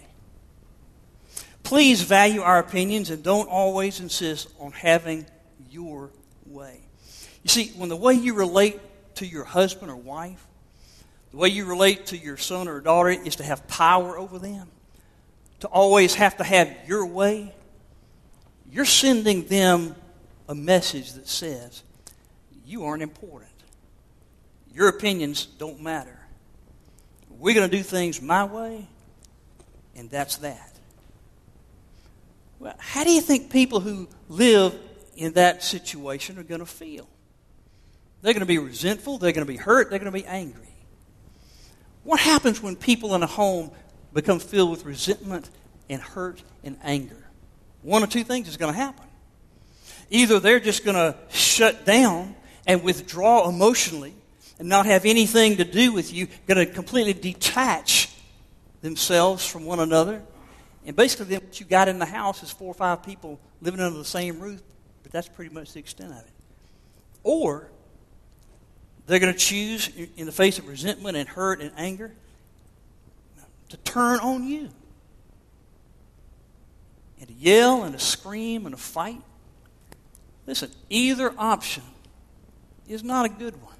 Please 1.64 2.00
value 2.00 2.40
our 2.40 2.58
opinions 2.58 3.10
and 3.10 3.22
don't 3.22 3.48
always 3.48 4.00
insist 4.00 4.48
on 4.58 4.72
having 4.72 5.26
your 5.70 6.10
way. 6.46 6.80
You 7.42 7.50
see, 7.50 7.72
when 7.76 7.90
the 7.90 7.96
way 7.96 8.14
you 8.14 8.32
relate 8.32 8.80
to 9.16 9.26
your 9.26 9.44
husband 9.44 9.90
or 9.90 9.96
wife, 9.96 10.46
the 11.30 11.36
way 11.36 11.50
you 11.50 11.66
relate 11.66 12.06
to 12.06 12.16
your 12.16 12.38
son 12.38 12.68
or 12.68 12.80
daughter 12.80 13.10
is 13.10 13.36
to 13.36 13.44
have 13.44 13.68
power 13.68 14.16
over 14.18 14.38
them, 14.38 14.66
to 15.60 15.68
always 15.68 16.14
have 16.14 16.36
to 16.38 16.44
have 16.44 16.74
your 16.86 17.06
way, 17.06 17.54
you're 18.70 18.84
sending 18.84 19.46
them 19.46 19.94
a 20.48 20.54
message 20.54 21.12
that 21.12 21.28
says, 21.28 21.82
you 22.66 22.84
aren't 22.84 23.02
important. 23.02 23.50
Your 24.72 24.88
opinions 24.88 25.46
don't 25.46 25.80
matter. 25.80 26.16
We're 27.28 27.54
going 27.54 27.68
to 27.70 27.76
do 27.76 27.82
things 27.82 28.20
my 28.20 28.44
way, 28.44 28.86
and 29.96 30.10
that's 30.10 30.36
that. 30.38 30.72
Well, 32.58 32.74
how 32.78 33.04
do 33.04 33.10
you 33.10 33.20
think 33.22 33.50
people 33.50 33.80
who 33.80 34.08
live 34.28 34.78
in 35.16 35.32
that 35.32 35.62
situation 35.62 36.38
are 36.38 36.42
going 36.42 36.60
to 36.60 36.66
feel? 36.66 37.08
They're 38.22 38.34
going 38.34 38.40
to 38.40 38.46
be 38.46 38.58
resentful. 38.58 39.18
They're 39.18 39.32
going 39.32 39.46
to 39.46 39.50
be 39.50 39.56
hurt. 39.56 39.88
They're 39.88 39.98
going 39.98 40.12
to 40.12 40.18
be 40.18 40.26
angry. 40.26 40.68
What 42.04 42.20
happens 42.20 42.62
when 42.62 42.76
people 42.76 43.14
in 43.14 43.22
a 43.22 43.26
home 43.26 43.70
become 44.12 44.38
filled 44.38 44.70
with 44.70 44.84
resentment 44.84 45.50
and 45.88 46.00
hurt 46.00 46.42
and 46.64 46.76
anger? 46.82 47.16
One 47.82 48.02
or 48.02 48.06
two 48.06 48.24
things 48.24 48.48
is 48.48 48.56
going 48.56 48.72
to 48.72 48.78
happen. 48.78 49.06
Either 50.10 50.40
they're 50.40 50.60
just 50.60 50.84
going 50.84 50.96
to 50.96 51.16
shut 51.30 51.84
down 51.84 52.34
and 52.66 52.82
withdraw 52.82 53.48
emotionally 53.48 54.14
and 54.58 54.68
not 54.68 54.86
have 54.86 55.04
anything 55.04 55.56
to 55.56 55.64
do 55.64 55.92
with 55.92 56.12
you, 56.12 56.26
going 56.46 56.64
to 56.64 56.72
completely 56.72 57.14
detach 57.14 58.14
themselves 58.82 59.46
from 59.46 59.64
one 59.64 59.80
another. 59.80 60.22
And 60.84 60.96
basically, 60.96 61.26
then 61.26 61.40
what 61.40 61.60
you 61.60 61.66
got 61.66 61.88
in 61.88 61.98
the 61.98 62.06
house 62.06 62.42
is 62.42 62.50
four 62.50 62.68
or 62.68 62.74
five 62.74 63.02
people 63.02 63.38
living 63.60 63.80
under 63.80 63.98
the 63.98 64.04
same 64.04 64.40
roof, 64.40 64.60
but 65.02 65.12
that's 65.12 65.28
pretty 65.28 65.54
much 65.54 65.72
the 65.72 65.78
extent 65.78 66.12
of 66.12 66.18
it. 66.18 66.32
Or 67.22 67.68
they're 69.06 69.18
going 69.18 69.32
to 69.32 69.38
choose, 69.38 69.90
in 70.16 70.26
the 70.26 70.32
face 70.32 70.58
of 70.58 70.68
resentment 70.68 71.16
and 71.16 71.28
hurt 71.28 71.60
and 71.60 71.72
anger, 71.76 72.12
to 73.70 73.76
turn 73.78 74.20
on 74.20 74.44
you 74.44 74.68
and 77.18 77.28
to 77.28 77.34
yell 77.34 77.84
and 77.84 77.94
to 77.94 78.04
scream 78.04 78.66
and 78.66 78.74
to 78.74 78.80
fight. 78.80 79.22
Listen, 80.46 80.70
either 80.88 81.32
option 81.38 81.84
is 82.88 83.02
not 83.02 83.26
a 83.26 83.28
good 83.28 83.60
one. 83.62 83.74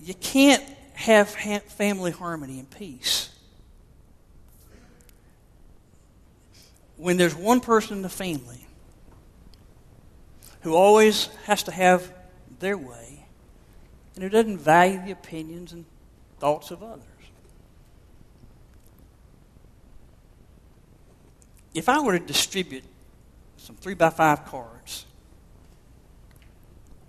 You 0.00 0.14
can't 0.14 0.62
have 0.94 1.28
family 1.28 2.10
harmony 2.10 2.58
and 2.58 2.70
peace 2.70 3.30
when 6.96 7.16
there's 7.16 7.34
one 7.34 7.60
person 7.60 7.96
in 7.96 8.02
the 8.02 8.08
family 8.08 8.64
who 10.60 10.74
always 10.74 11.26
has 11.46 11.64
to 11.64 11.72
have 11.72 12.12
their 12.60 12.78
way 12.78 13.11
and 14.14 14.22
who 14.22 14.28
doesn't 14.28 14.58
value 14.58 15.00
the 15.04 15.12
opinions 15.12 15.72
and 15.72 15.84
thoughts 16.38 16.70
of 16.70 16.82
others. 16.82 17.06
if 21.74 21.88
I 21.88 22.00
were 22.00 22.18
to 22.18 22.24
distribute 22.24 22.84
some 23.56 23.76
three 23.76 23.94
by 23.94 24.10
five 24.10 24.46
cards 24.46 25.06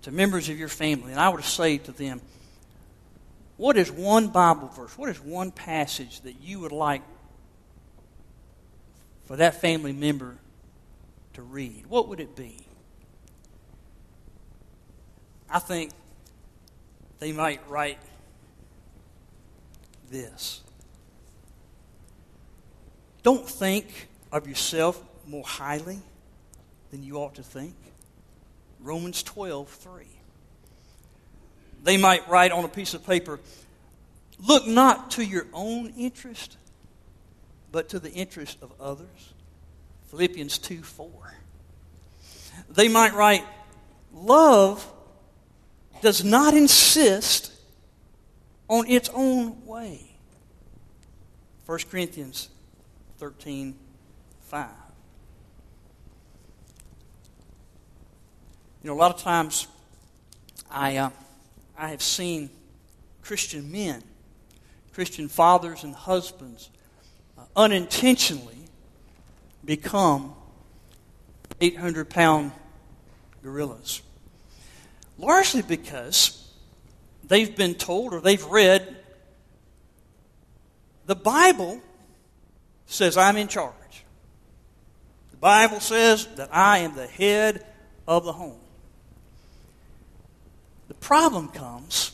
to 0.02 0.10
members 0.10 0.48
of 0.48 0.58
your 0.58 0.68
family, 0.68 1.12
and 1.12 1.20
I 1.20 1.28
were 1.30 1.38
to 1.38 1.46
say 1.46 1.78
to 1.78 1.92
them, 1.92 2.20
what 3.56 3.76
is 3.76 3.90
one 3.90 4.28
Bible 4.28 4.68
verse? 4.68 4.96
What 4.98 5.08
is 5.08 5.20
one 5.20 5.50
passage 5.50 6.20
that 6.22 6.40
you 6.40 6.60
would 6.60 6.72
like 6.72 7.02
for 9.24 9.36
that 9.36 9.60
family 9.60 9.92
member 9.92 10.36
to 11.34 11.42
read? 11.42 11.86
What 11.86 12.08
would 12.08 12.20
it 12.20 12.34
be? 12.34 12.56
I 15.48 15.58
think 15.60 15.92
they 17.24 17.32
might 17.32 17.66
write 17.70 17.96
this. 20.10 20.60
Don't 23.22 23.48
think 23.48 24.08
of 24.30 24.46
yourself 24.46 25.02
more 25.26 25.42
highly 25.42 26.00
than 26.90 27.02
you 27.02 27.16
ought 27.16 27.36
to 27.36 27.42
think. 27.42 27.76
Romans 28.78 29.22
12, 29.22 29.70
3. 29.70 30.04
They 31.82 31.96
might 31.96 32.28
write 32.28 32.52
on 32.52 32.62
a 32.62 32.68
piece 32.68 32.92
of 32.92 33.06
paper, 33.06 33.40
Look 34.38 34.66
not 34.66 35.12
to 35.12 35.24
your 35.24 35.46
own 35.54 35.94
interest, 35.96 36.58
but 37.72 37.88
to 37.88 37.98
the 37.98 38.12
interest 38.12 38.58
of 38.60 38.70
others. 38.78 39.32
Philippians 40.08 40.58
2, 40.58 40.82
4. 40.82 41.08
They 42.68 42.88
might 42.88 43.14
write, 43.14 43.46
Love 44.12 44.86
does 46.04 46.22
not 46.22 46.52
insist 46.52 47.50
on 48.68 48.86
its 48.86 49.08
own 49.14 49.64
way. 49.64 50.14
1 51.64 51.78
Corinthians 51.90 52.50
13 53.18 53.74
5. 54.42 54.68
You 58.82 58.88
know, 58.88 58.94
a 58.94 59.00
lot 59.00 59.14
of 59.14 59.22
times 59.22 59.66
I, 60.70 60.98
uh, 60.98 61.10
I 61.78 61.88
have 61.88 62.02
seen 62.02 62.50
Christian 63.22 63.72
men, 63.72 64.02
Christian 64.92 65.26
fathers 65.26 65.84
and 65.84 65.94
husbands, 65.94 66.68
uh, 67.38 67.44
unintentionally 67.56 68.58
become 69.64 70.34
800 71.62 72.10
pound 72.10 72.52
gorillas. 73.42 74.02
Largely 75.18 75.62
because 75.62 76.50
they've 77.22 77.54
been 77.54 77.74
told 77.74 78.12
or 78.12 78.20
they've 78.20 78.44
read 78.46 78.96
the 81.06 81.14
Bible 81.14 81.80
says 82.86 83.16
I'm 83.16 83.36
in 83.36 83.48
charge. 83.48 83.74
The 85.30 85.36
Bible 85.36 85.80
says 85.80 86.26
that 86.36 86.48
I 86.52 86.78
am 86.78 86.94
the 86.94 87.06
head 87.06 87.64
of 88.06 88.24
the 88.24 88.32
home. 88.32 88.58
The 90.88 90.94
problem 90.94 91.48
comes 91.48 92.12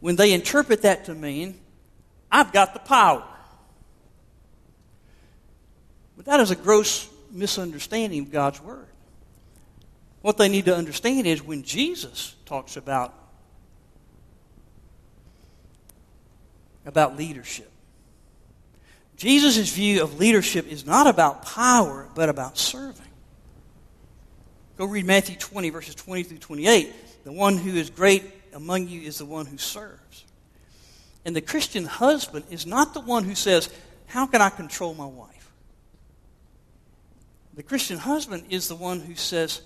when 0.00 0.16
they 0.16 0.32
interpret 0.32 0.82
that 0.82 1.06
to 1.06 1.14
mean 1.14 1.58
I've 2.30 2.52
got 2.52 2.74
the 2.74 2.80
power. 2.80 3.24
But 6.16 6.26
that 6.26 6.40
is 6.40 6.50
a 6.50 6.56
gross 6.56 7.08
misunderstanding 7.30 8.22
of 8.22 8.30
God's 8.30 8.60
Word. 8.60 8.89
What 10.22 10.36
they 10.36 10.48
need 10.48 10.66
to 10.66 10.76
understand 10.76 11.26
is 11.26 11.42
when 11.42 11.62
Jesus 11.62 12.34
talks 12.44 12.76
about, 12.76 13.14
about 16.84 17.16
leadership, 17.16 17.70
Jesus' 19.16 19.70
view 19.72 20.02
of 20.02 20.18
leadership 20.18 20.66
is 20.66 20.86
not 20.86 21.06
about 21.06 21.44
power, 21.44 22.08
but 22.14 22.28
about 22.28 22.56
serving. 22.56 23.04
Go 24.78 24.86
read 24.86 25.04
Matthew 25.04 25.36
20, 25.36 25.68
verses 25.68 25.94
20 25.94 26.22
through 26.22 26.38
28. 26.38 27.24
The 27.24 27.32
one 27.32 27.58
who 27.58 27.76
is 27.76 27.90
great 27.90 28.24
among 28.54 28.88
you 28.88 29.02
is 29.02 29.18
the 29.18 29.26
one 29.26 29.44
who 29.44 29.58
serves. 29.58 30.24
And 31.26 31.36
the 31.36 31.42
Christian 31.42 31.84
husband 31.84 32.46
is 32.50 32.64
not 32.64 32.94
the 32.94 33.00
one 33.00 33.24
who 33.24 33.34
says, 33.34 33.68
How 34.06 34.26
can 34.26 34.40
I 34.40 34.48
control 34.48 34.94
my 34.94 35.04
wife? 35.04 35.52
The 37.56 37.62
Christian 37.62 37.98
husband 37.98 38.44
is 38.48 38.68
the 38.68 38.74
one 38.74 39.00
who 39.00 39.16
says, 39.16 39.60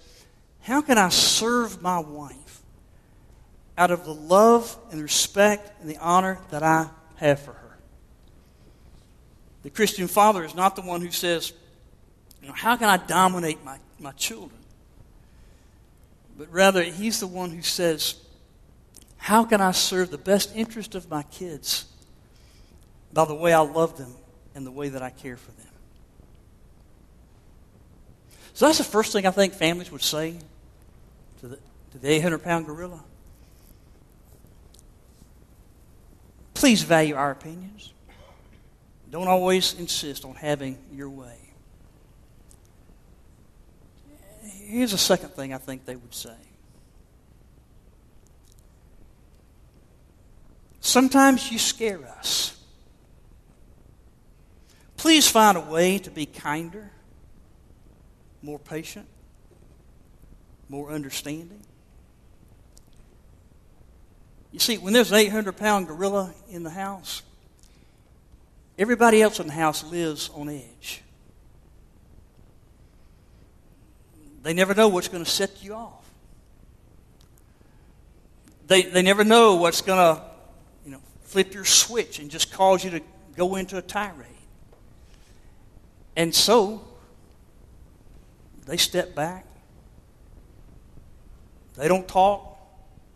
How 0.64 0.80
can 0.80 0.96
I 0.96 1.10
serve 1.10 1.82
my 1.82 1.98
wife 1.98 2.62
out 3.76 3.90
of 3.90 4.06
the 4.06 4.14
love 4.14 4.74
and 4.90 5.02
respect 5.02 5.78
and 5.82 5.90
the 5.90 5.98
honor 5.98 6.38
that 6.50 6.62
I 6.62 6.88
have 7.16 7.38
for 7.40 7.52
her? 7.52 7.78
The 9.62 9.68
Christian 9.68 10.08
father 10.08 10.42
is 10.42 10.54
not 10.54 10.74
the 10.74 10.80
one 10.80 11.02
who 11.02 11.10
says, 11.10 11.52
you 12.40 12.48
know, 12.48 12.54
How 12.54 12.76
can 12.76 12.88
I 12.88 12.96
dominate 12.96 13.62
my, 13.62 13.76
my 14.00 14.12
children? 14.12 14.58
But 16.38 16.50
rather, 16.50 16.82
he's 16.82 17.20
the 17.20 17.26
one 17.26 17.50
who 17.50 17.60
says, 17.60 18.16
How 19.18 19.44
can 19.44 19.60
I 19.60 19.72
serve 19.72 20.10
the 20.10 20.16
best 20.16 20.56
interest 20.56 20.94
of 20.94 21.10
my 21.10 21.24
kids 21.24 21.84
by 23.12 23.26
the 23.26 23.34
way 23.34 23.52
I 23.52 23.60
love 23.60 23.98
them 23.98 24.14
and 24.54 24.66
the 24.66 24.70
way 24.70 24.88
that 24.88 25.02
I 25.02 25.10
care 25.10 25.36
for 25.36 25.50
them? 25.50 25.66
So 28.54 28.64
that's 28.64 28.78
the 28.78 28.84
first 28.84 29.12
thing 29.12 29.26
I 29.26 29.30
think 29.30 29.52
families 29.52 29.92
would 29.92 30.00
say 30.00 30.38
to 31.44 31.48
the, 31.48 31.58
to 31.92 31.98
the 31.98 32.08
800 32.08 32.42
pound 32.42 32.64
gorilla. 32.64 33.04
Please 36.54 36.82
value 36.82 37.14
our 37.16 37.30
opinions. 37.30 37.92
Don't 39.10 39.28
always 39.28 39.74
insist 39.74 40.24
on 40.24 40.36
having 40.36 40.78
your 40.90 41.10
way. 41.10 41.36
Here's 44.42 44.94
a 44.94 44.98
second 44.98 45.30
thing 45.30 45.52
I 45.52 45.58
think 45.58 45.84
they 45.84 45.96
would 45.96 46.14
say. 46.14 46.34
Sometimes 50.80 51.52
you 51.52 51.58
scare 51.58 52.06
us. 52.06 52.58
Please 54.96 55.28
find 55.28 55.58
a 55.58 55.60
way 55.60 55.98
to 55.98 56.10
be 56.10 56.24
kinder, 56.24 56.90
more 58.40 58.58
patient, 58.58 59.06
more 60.68 60.90
understanding. 60.90 61.60
You 64.52 64.60
see, 64.60 64.78
when 64.78 64.92
there's 64.92 65.10
an 65.10 65.18
800 65.18 65.56
pound 65.56 65.88
gorilla 65.88 66.32
in 66.48 66.62
the 66.62 66.70
house, 66.70 67.22
everybody 68.78 69.20
else 69.20 69.40
in 69.40 69.48
the 69.48 69.52
house 69.52 69.82
lives 69.84 70.30
on 70.32 70.48
edge. 70.48 71.02
They 74.44 74.52
never 74.52 74.74
know 74.74 74.88
what's 74.88 75.08
going 75.08 75.24
to 75.24 75.30
set 75.30 75.64
you 75.64 75.74
off. 75.74 76.04
They, 78.66 78.82
they 78.82 79.02
never 79.02 79.24
know 79.24 79.56
what's 79.56 79.80
going 79.80 79.98
to 79.98 80.22
you 80.84 80.92
know, 80.92 81.00
flip 81.24 81.54
your 81.54 81.64
switch 81.64 82.18
and 82.18 82.30
just 82.30 82.52
cause 82.52 82.84
you 82.84 82.90
to 82.90 83.00
go 83.36 83.56
into 83.56 83.76
a 83.76 83.82
tirade. 83.82 84.28
And 86.14 86.34
so, 86.34 86.86
they 88.66 88.76
step 88.76 89.14
back. 89.14 89.46
They 91.76 91.88
don't 91.88 92.06
talk. 92.06 92.50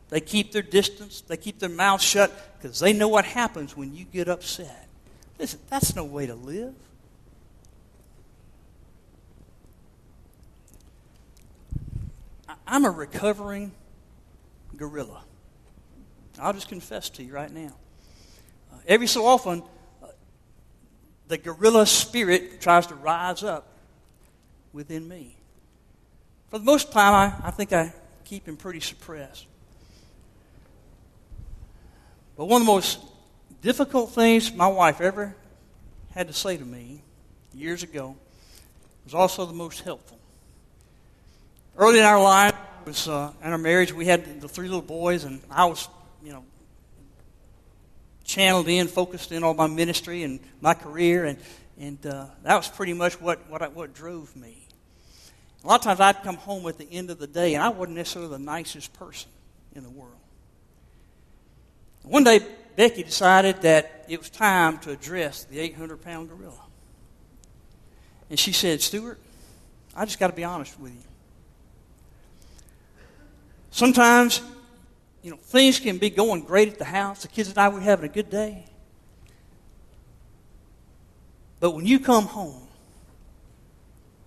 They 0.09 0.21
keep 0.21 0.53
their 0.53 0.63
distance. 0.63 1.21
They 1.21 1.37
keep 1.37 1.59
their 1.59 1.69
mouth 1.69 2.01
shut 2.01 2.33
because 2.59 2.81
they 2.81 2.93
know 2.93 3.09
what 3.09 3.25
happens 3.25 3.77
when 3.77 3.95
you 3.95 4.05
get 4.05 4.29
upset. 4.29 4.89
Listen, 5.39 5.61
that's 5.69 5.95
no 5.95 6.05
way 6.05 6.27
to 6.27 6.35
live. 6.35 6.75
I'm 12.67 12.85
a 12.85 12.91
recovering 12.91 13.73
gorilla. 14.77 15.25
I'll 16.39 16.53
just 16.53 16.69
confess 16.69 17.09
to 17.11 17.23
you 17.23 17.33
right 17.33 17.51
now. 17.51 17.75
Uh, 18.73 18.77
every 18.87 19.07
so 19.07 19.25
often, 19.25 19.63
uh, 20.03 20.09
the 21.29 21.39
gorilla 21.39 21.87
spirit 21.87 22.61
tries 22.61 22.87
to 22.89 22.95
rise 22.95 23.43
up 23.43 23.67
within 24.73 25.09
me. 25.09 25.35
For 26.51 26.59
the 26.59 26.65
most 26.65 26.93
time, 26.93 27.15
I, 27.15 27.49
I 27.49 27.51
think 27.51 27.73
I 27.73 27.93
keep 28.29 28.47
him 28.47 28.57
pretty 28.57 28.81
suppressed. 28.81 29.47
But 32.37 32.45
one 32.45 32.61
of 32.61 32.67
the 32.67 32.73
most 32.73 33.01
difficult 33.63 34.13
things 34.13 34.53
my 34.53 34.69
wife 34.69 35.01
ever 35.01 35.35
had 36.13 36.29
to 36.29 36.35
say 36.35 36.57
to 36.57 36.65
me 36.65 37.03
years 37.55 37.83
ago 37.83 38.17
was 39.05 39.15
also 39.15 39.47
the 39.47 39.55
most 39.55 39.81
helpful. 39.81 40.19
Early 41.77 41.99
in 41.99 42.05
our 42.05 42.23
life, 42.23 42.55
was 42.85 43.09
uh, 43.09 43.33
in 43.43 43.51
our 43.51 43.59
marriage, 43.59 43.93
we 43.93 44.07
had 44.07 44.41
the 44.41 44.49
three 44.49 44.67
little 44.67 44.83
boys, 44.83 45.25
and 45.25 45.41
I 45.51 45.67
was, 45.67 45.89
you 46.23 46.33
know, 46.33 46.45
channeled 48.25 48.69
in, 48.69 48.89
focused 48.89 49.33
in 49.33 49.45
on 49.45 49.57
my 49.57 49.67
ministry 49.67 50.23
and 50.23 50.41
my 50.61 50.75
career, 50.75 51.25
and 51.25 51.39
and 51.79 52.05
uh, 52.07 52.27
that 52.43 52.57
was 52.57 52.69
pretty 52.69 52.95
much 52.95 53.21
what 53.21 53.49
what, 53.51 53.63
I, 53.63 53.69
what 53.69 53.95
drove 53.95 54.35
me. 54.37 54.68
A 55.65 55.67
lot 55.67 55.81
of 55.81 55.83
times, 55.83 56.01
I'd 56.01 56.23
come 56.23 56.37
home 56.37 56.67
at 56.67 56.79
the 56.79 56.91
end 56.91 57.11
of 57.11 57.19
the 57.19 57.27
day, 57.27 57.55
and 57.55 57.63
I 57.63 57.69
wasn't 57.69 57.97
necessarily 57.97 58.31
the 58.31 58.39
nicest 58.39 58.93
person 58.93 59.31
in 59.75 59.83
the 59.83 59.91
world. 59.91 60.13
One 62.05 62.25
day, 62.25 62.41
Becky 62.77 63.03
decided 63.03 63.63
that 63.63 64.07
it 64.09 64.19
was 64.19 64.31
time 64.31 64.79
to 64.79 64.93
address 64.93 65.45
the 65.45 65.59
800 65.59 66.01
pound 66.01 66.29
gorilla. 66.29 66.61
And 68.31 68.39
she 68.39 68.53
said, 68.53 68.81
Stuart, 68.81 69.19
I 69.97 70.05
just 70.05 70.19
got 70.19 70.29
to 70.29 70.33
be 70.33 70.45
honest 70.45 70.79
with 70.79 70.93
you. 70.93 71.03
Sometimes, 73.71 74.41
you 75.23 75.31
know, 75.31 75.37
things 75.37 75.81
can 75.81 75.99
be 75.99 76.09
going 76.09 76.43
great 76.43 76.69
at 76.69 76.79
the 76.79 76.85
house. 76.85 77.23
The 77.23 77.29
kids 77.29 77.49
and 77.49 77.59
I 77.59 77.69
were 77.69 77.81
having 77.81 78.05
a 78.05 78.13
good 78.13 78.31
day. 78.31 78.65
But 81.61 81.73
when 81.73 81.85
you 81.85 81.99
come 81.99 82.27
home, 82.27 82.69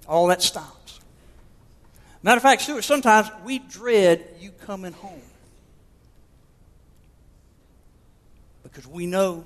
all 0.07 0.27
that 0.27 0.41
stops. 0.41 0.80
Matter 2.23 2.37
of 2.37 2.43
fact, 2.43 2.61
Stuart, 2.61 2.83
sometimes 2.83 3.29
we 3.43 3.59
dread 3.59 4.23
you 4.39 4.51
coming 4.51 4.93
home. 4.93 5.21
Because 8.63 8.85
we 8.87 9.07
know 9.07 9.43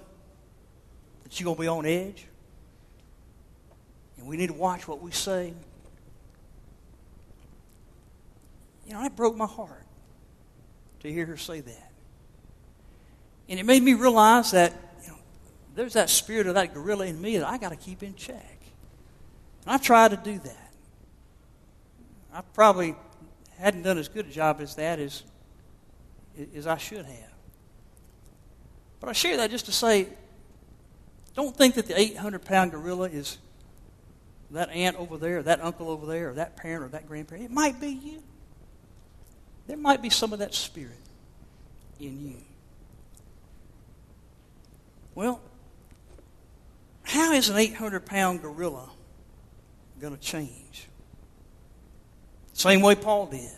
that 1.24 1.40
you're 1.40 1.46
going 1.46 1.56
to 1.56 1.62
be 1.62 1.68
on 1.68 1.86
edge. 1.86 2.26
And 4.18 4.28
we 4.28 4.38
need 4.38 4.48
to 4.48 4.54
watch 4.54 4.88
what 4.88 5.02
we 5.02 5.12
say. 5.12 5.54
You 8.86 8.94
know, 8.94 9.02
that 9.02 9.16
broke 9.16 9.36
my 9.36 9.48
heart 9.48 9.86
to 11.00 11.12
hear 11.12 11.26
her 11.26 11.38
say 11.38 11.62
that. 11.62 11.92
And 13.48 13.60
it 13.60 13.66
made 13.66 13.82
me 13.82 13.94
realize 13.94 14.52
that, 14.52 14.74
you 15.04 15.10
know, 15.10 15.18
there's 15.76 15.94
that 15.94 16.10
spirit 16.10 16.48
of 16.48 16.56
that 16.56 16.74
gorilla 16.74 17.06
in 17.06 17.20
me 17.22 17.38
that 17.38 17.48
I 17.48 17.58
got 17.58 17.70
to 17.70 17.76
keep 17.76 18.04
in 18.04 18.16
check. 18.16 18.60
And 19.64 19.74
I 19.74 19.78
try 19.78 20.08
to 20.08 20.18
do 20.18 20.40
that. 20.40 20.65
I 22.36 22.42
probably 22.54 22.96
hadn't 23.58 23.84
done 23.84 23.98
as 23.98 24.10
good 24.10 24.26
a 24.26 24.30
job 24.30 24.60
as 24.60 24.76
that 24.76 25.00
as, 25.00 25.24
as 26.54 26.68
I 26.68 26.76
should 26.76 27.06
have. 27.06 27.34
But 29.00 29.10
I 29.10 29.14
share 29.14 29.38
that 29.38 29.52
just 29.52 29.68
to 29.68 29.72
say 29.72 30.10
don't 31.34 31.56
think 31.56 31.76
that 31.76 31.88
the 31.88 31.98
800 31.98 32.44
pound 32.44 32.72
gorilla 32.72 33.08
is 33.08 33.38
that 34.52 34.70
aunt 34.70 34.98
over 34.98 35.18
there, 35.18 35.42
that 35.44 35.64
uncle 35.64 35.90
over 35.90 36.06
there, 36.06 36.30
or 36.30 36.34
that 36.34 36.58
parent, 36.58 36.84
or 36.84 36.88
that 36.90 37.08
grandparent. 37.08 37.46
It 37.46 37.52
might 37.52 37.80
be 37.80 37.90
you. 37.90 38.22
There 39.68 39.78
might 39.78 40.02
be 40.02 40.10
some 40.10 40.34
of 40.34 40.40
that 40.40 40.54
spirit 40.54 41.00
in 42.00 42.22
you. 42.22 42.38
Well, 45.14 45.42
how 47.04 47.32
is 47.32 47.50
an 47.50 47.58
800 47.58 48.06
pound 48.06 48.42
gorilla 48.42 48.90
going 50.00 50.16
to 50.16 50.22
change? 50.22 50.88
Same 52.56 52.82
way 52.82 52.96
Paul 52.96 53.28
did. 53.28 53.52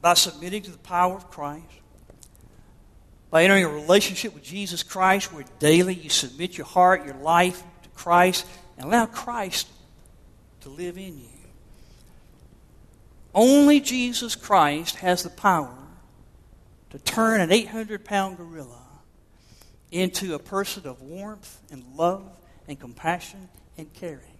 By 0.00 0.14
submitting 0.14 0.62
to 0.62 0.70
the 0.70 0.78
power 0.78 1.14
of 1.14 1.30
Christ, 1.30 1.66
by 3.30 3.44
entering 3.44 3.64
a 3.64 3.68
relationship 3.68 4.34
with 4.34 4.42
Jesus 4.42 4.82
Christ 4.82 5.32
where 5.32 5.44
daily 5.58 5.94
you 5.94 6.08
submit 6.08 6.56
your 6.56 6.66
heart, 6.66 7.04
your 7.04 7.14
life 7.16 7.62
to 7.82 7.88
Christ, 7.90 8.46
and 8.76 8.86
allow 8.86 9.04
Christ 9.04 9.68
to 10.62 10.70
live 10.70 10.96
in 10.96 11.18
you. 11.18 11.28
Only 13.34 13.80
Jesus 13.80 14.34
Christ 14.34 14.96
has 14.96 15.22
the 15.22 15.30
power 15.30 15.76
to 16.88 16.98
turn 16.98 17.42
an 17.42 17.52
800 17.52 18.02
pound 18.02 18.38
gorilla 18.38 18.82
into 19.92 20.34
a 20.34 20.38
person 20.38 20.86
of 20.86 21.02
warmth 21.02 21.60
and 21.70 21.84
love 21.94 22.26
and 22.66 22.80
compassion 22.80 23.50
and 23.76 23.92
caring. 23.92 24.39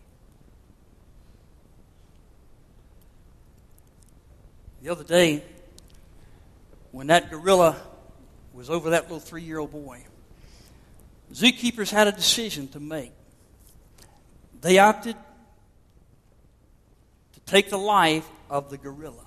The 4.83 4.89
other 4.89 5.05
day, 5.05 5.43
when 6.91 7.09
that 7.09 7.31
gorilla 7.31 7.77
was 8.53 8.71
over 8.71 8.91
that 8.91 9.05
little 9.05 9.21
three 9.21 9.43
year 9.43 9.59
old 9.59 9.73
boy, 9.73 10.05
zookeepers 11.33 11.91
had 11.91 12.09
a 12.09 12.13
decision 12.13 12.69
to 12.69 12.81
make. 12.81 13.13
They 14.61 14.79
opted 14.79 15.17
to 17.35 17.41
take 17.41 17.71
the 17.71 17.79
life 17.79 18.27
of 18.49 18.71
the 18.71 18.79
gorilla 18.79 19.27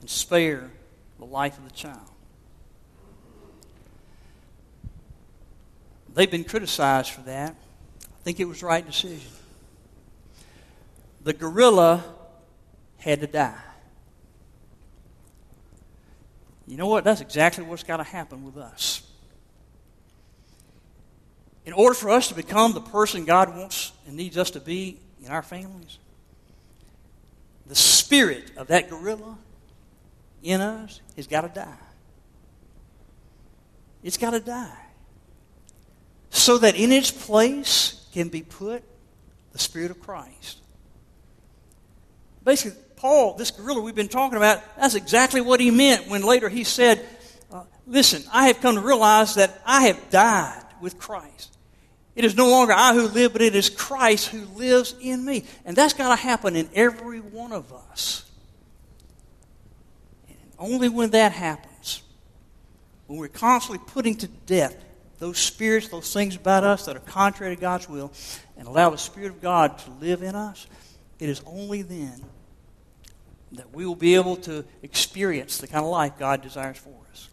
and 0.00 0.08
spare 0.08 0.70
the 1.18 1.24
life 1.24 1.56
of 1.58 1.64
the 1.64 1.74
child. 1.74 2.00
They've 6.14 6.30
been 6.30 6.44
criticized 6.44 7.10
for 7.10 7.22
that. 7.22 7.54
I 8.02 8.22
think 8.22 8.40
it 8.40 8.44
was 8.44 8.60
the 8.60 8.66
right 8.66 8.84
decision. 8.84 9.30
The 11.22 11.32
gorilla 11.32 12.04
had 12.98 13.20
to 13.20 13.26
die. 13.26 13.67
You 16.68 16.76
know 16.76 16.86
what? 16.86 17.02
That's 17.02 17.22
exactly 17.22 17.64
what's 17.64 17.82
got 17.82 17.96
to 17.96 18.04
happen 18.04 18.44
with 18.44 18.58
us. 18.58 19.02
In 21.64 21.72
order 21.72 21.94
for 21.94 22.10
us 22.10 22.28
to 22.28 22.34
become 22.34 22.72
the 22.72 22.80
person 22.80 23.24
God 23.24 23.56
wants 23.56 23.92
and 24.06 24.16
needs 24.16 24.36
us 24.36 24.50
to 24.52 24.60
be 24.60 24.98
in 25.24 25.30
our 25.30 25.42
families, 25.42 25.98
the 27.66 27.74
spirit 27.74 28.52
of 28.56 28.68
that 28.68 28.88
gorilla 28.90 29.38
in 30.42 30.60
us 30.60 31.00
has 31.16 31.26
got 31.26 31.42
to 31.42 31.48
die. 31.48 31.76
It's 34.02 34.16
got 34.16 34.30
to 34.30 34.40
die. 34.40 34.78
So 36.30 36.58
that 36.58 36.76
in 36.76 36.92
its 36.92 37.10
place 37.10 38.06
can 38.12 38.28
be 38.28 38.42
put 38.42 38.82
the 39.52 39.58
Spirit 39.58 39.90
of 39.90 40.00
Christ. 40.00 40.58
Basically, 42.44 42.80
Paul, 42.96 43.34
this 43.34 43.50
gorilla 43.50 43.80
we've 43.80 43.94
been 43.94 44.08
talking 44.08 44.36
about, 44.36 44.62
that's 44.76 44.94
exactly 44.94 45.40
what 45.40 45.60
he 45.60 45.70
meant 45.70 46.08
when 46.08 46.22
later 46.22 46.48
he 46.48 46.64
said, 46.64 47.04
uh, 47.52 47.64
Listen, 47.86 48.22
I 48.32 48.48
have 48.48 48.60
come 48.60 48.74
to 48.74 48.80
realize 48.80 49.36
that 49.36 49.60
I 49.64 49.82
have 49.82 50.10
died 50.10 50.64
with 50.80 50.98
Christ. 50.98 51.56
It 52.16 52.24
is 52.24 52.36
no 52.36 52.50
longer 52.50 52.72
I 52.72 52.94
who 52.94 53.06
live, 53.06 53.32
but 53.32 53.42
it 53.42 53.54
is 53.54 53.70
Christ 53.70 54.28
who 54.28 54.44
lives 54.58 54.94
in 55.00 55.24
me. 55.24 55.44
And 55.64 55.76
that's 55.76 55.92
got 55.92 56.08
to 56.08 56.20
happen 56.20 56.56
in 56.56 56.68
every 56.74 57.20
one 57.20 57.52
of 57.52 57.72
us. 57.72 58.24
And 60.28 60.36
only 60.58 60.88
when 60.88 61.10
that 61.10 61.30
happens, 61.30 62.02
when 63.06 63.20
we're 63.20 63.28
constantly 63.28 63.84
putting 63.86 64.16
to 64.16 64.26
death 64.26 64.74
those 65.20 65.38
spirits, 65.38 65.88
those 65.88 66.12
things 66.12 66.34
about 66.34 66.64
us 66.64 66.86
that 66.86 66.96
are 66.96 67.00
contrary 67.00 67.54
to 67.54 67.60
God's 67.60 67.88
will, 67.88 68.12
and 68.56 68.66
allow 68.66 68.90
the 68.90 68.98
Spirit 68.98 69.30
of 69.30 69.40
God 69.40 69.78
to 69.78 69.90
live 70.00 70.22
in 70.22 70.34
us, 70.34 70.66
it 71.18 71.28
is 71.28 71.42
only 71.46 71.82
then 71.82 72.22
that 73.52 73.74
we 73.74 73.86
will 73.86 73.96
be 73.96 74.14
able 74.14 74.36
to 74.36 74.64
experience 74.82 75.58
the 75.58 75.66
kind 75.66 75.84
of 75.84 75.90
life 75.90 76.18
God 76.18 76.42
desires 76.42 76.76
for 76.76 76.94
us, 77.10 77.28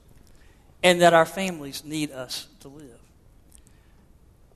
and 0.83 1.01
that 1.01 1.13
our 1.13 1.25
families 1.25 1.83
need 1.83 2.11
us 2.11 2.47
to 2.61 2.67
live. 2.67 2.99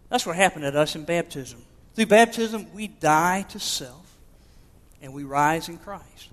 That's 0.10 0.26
what 0.26 0.36
happened 0.36 0.66
at 0.66 0.76
us 0.76 0.96
in 0.96 1.04
baptism. 1.04 1.62
Through 1.96 2.08
baptism, 2.08 2.74
we 2.74 2.88
die 2.88 3.44
to 3.50 3.60
self 3.60 4.06
and 5.02 5.14
we 5.14 5.24
rise 5.24 5.70
in 5.70 5.78
Christ. 5.78 6.30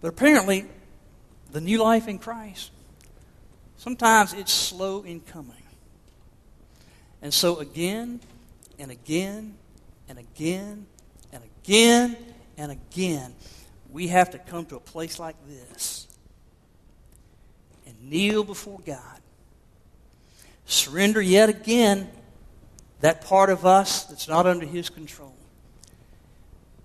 But 0.00 0.08
apparently, 0.08 0.66
the 1.52 1.60
new 1.60 1.82
life 1.82 2.08
in 2.08 2.18
Christ, 2.18 2.70
sometimes 3.76 4.32
it's 4.32 4.52
slow 4.52 5.02
in 5.02 5.20
coming. 5.20 5.62
And 7.20 7.32
so, 7.32 7.58
again 7.58 8.20
and 8.78 8.90
again 8.90 9.54
and 10.08 10.18
again 10.18 10.86
and 11.32 11.42
again 11.62 12.16
and 12.56 12.72
again, 12.72 13.34
we 13.90 14.08
have 14.08 14.30
to 14.30 14.38
come 14.38 14.66
to 14.66 14.76
a 14.76 14.80
place 14.80 15.18
like 15.18 15.36
this 15.48 16.06
and 17.86 18.10
kneel 18.10 18.44
before 18.44 18.78
God 18.84 19.22
Surrender 20.72 21.20
yet 21.20 21.50
again 21.50 22.08
that 23.00 23.22
part 23.22 23.50
of 23.50 23.66
us 23.66 24.04
that's 24.04 24.26
not 24.26 24.46
under 24.46 24.64
His 24.64 24.88
control. 24.88 25.34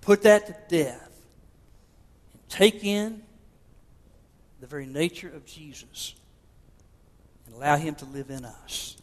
Put 0.02 0.22
that 0.22 0.46
to 0.46 0.56
death. 0.68 1.10
And 2.34 2.48
take 2.50 2.84
in 2.84 3.22
the 4.60 4.66
very 4.66 4.84
nature 4.84 5.28
of 5.28 5.46
Jesus 5.46 6.14
and 7.46 7.54
allow 7.54 7.76
Him 7.76 7.94
to 7.96 8.04
live 8.04 8.28
in 8.30 8.44
us. 8.44 8.96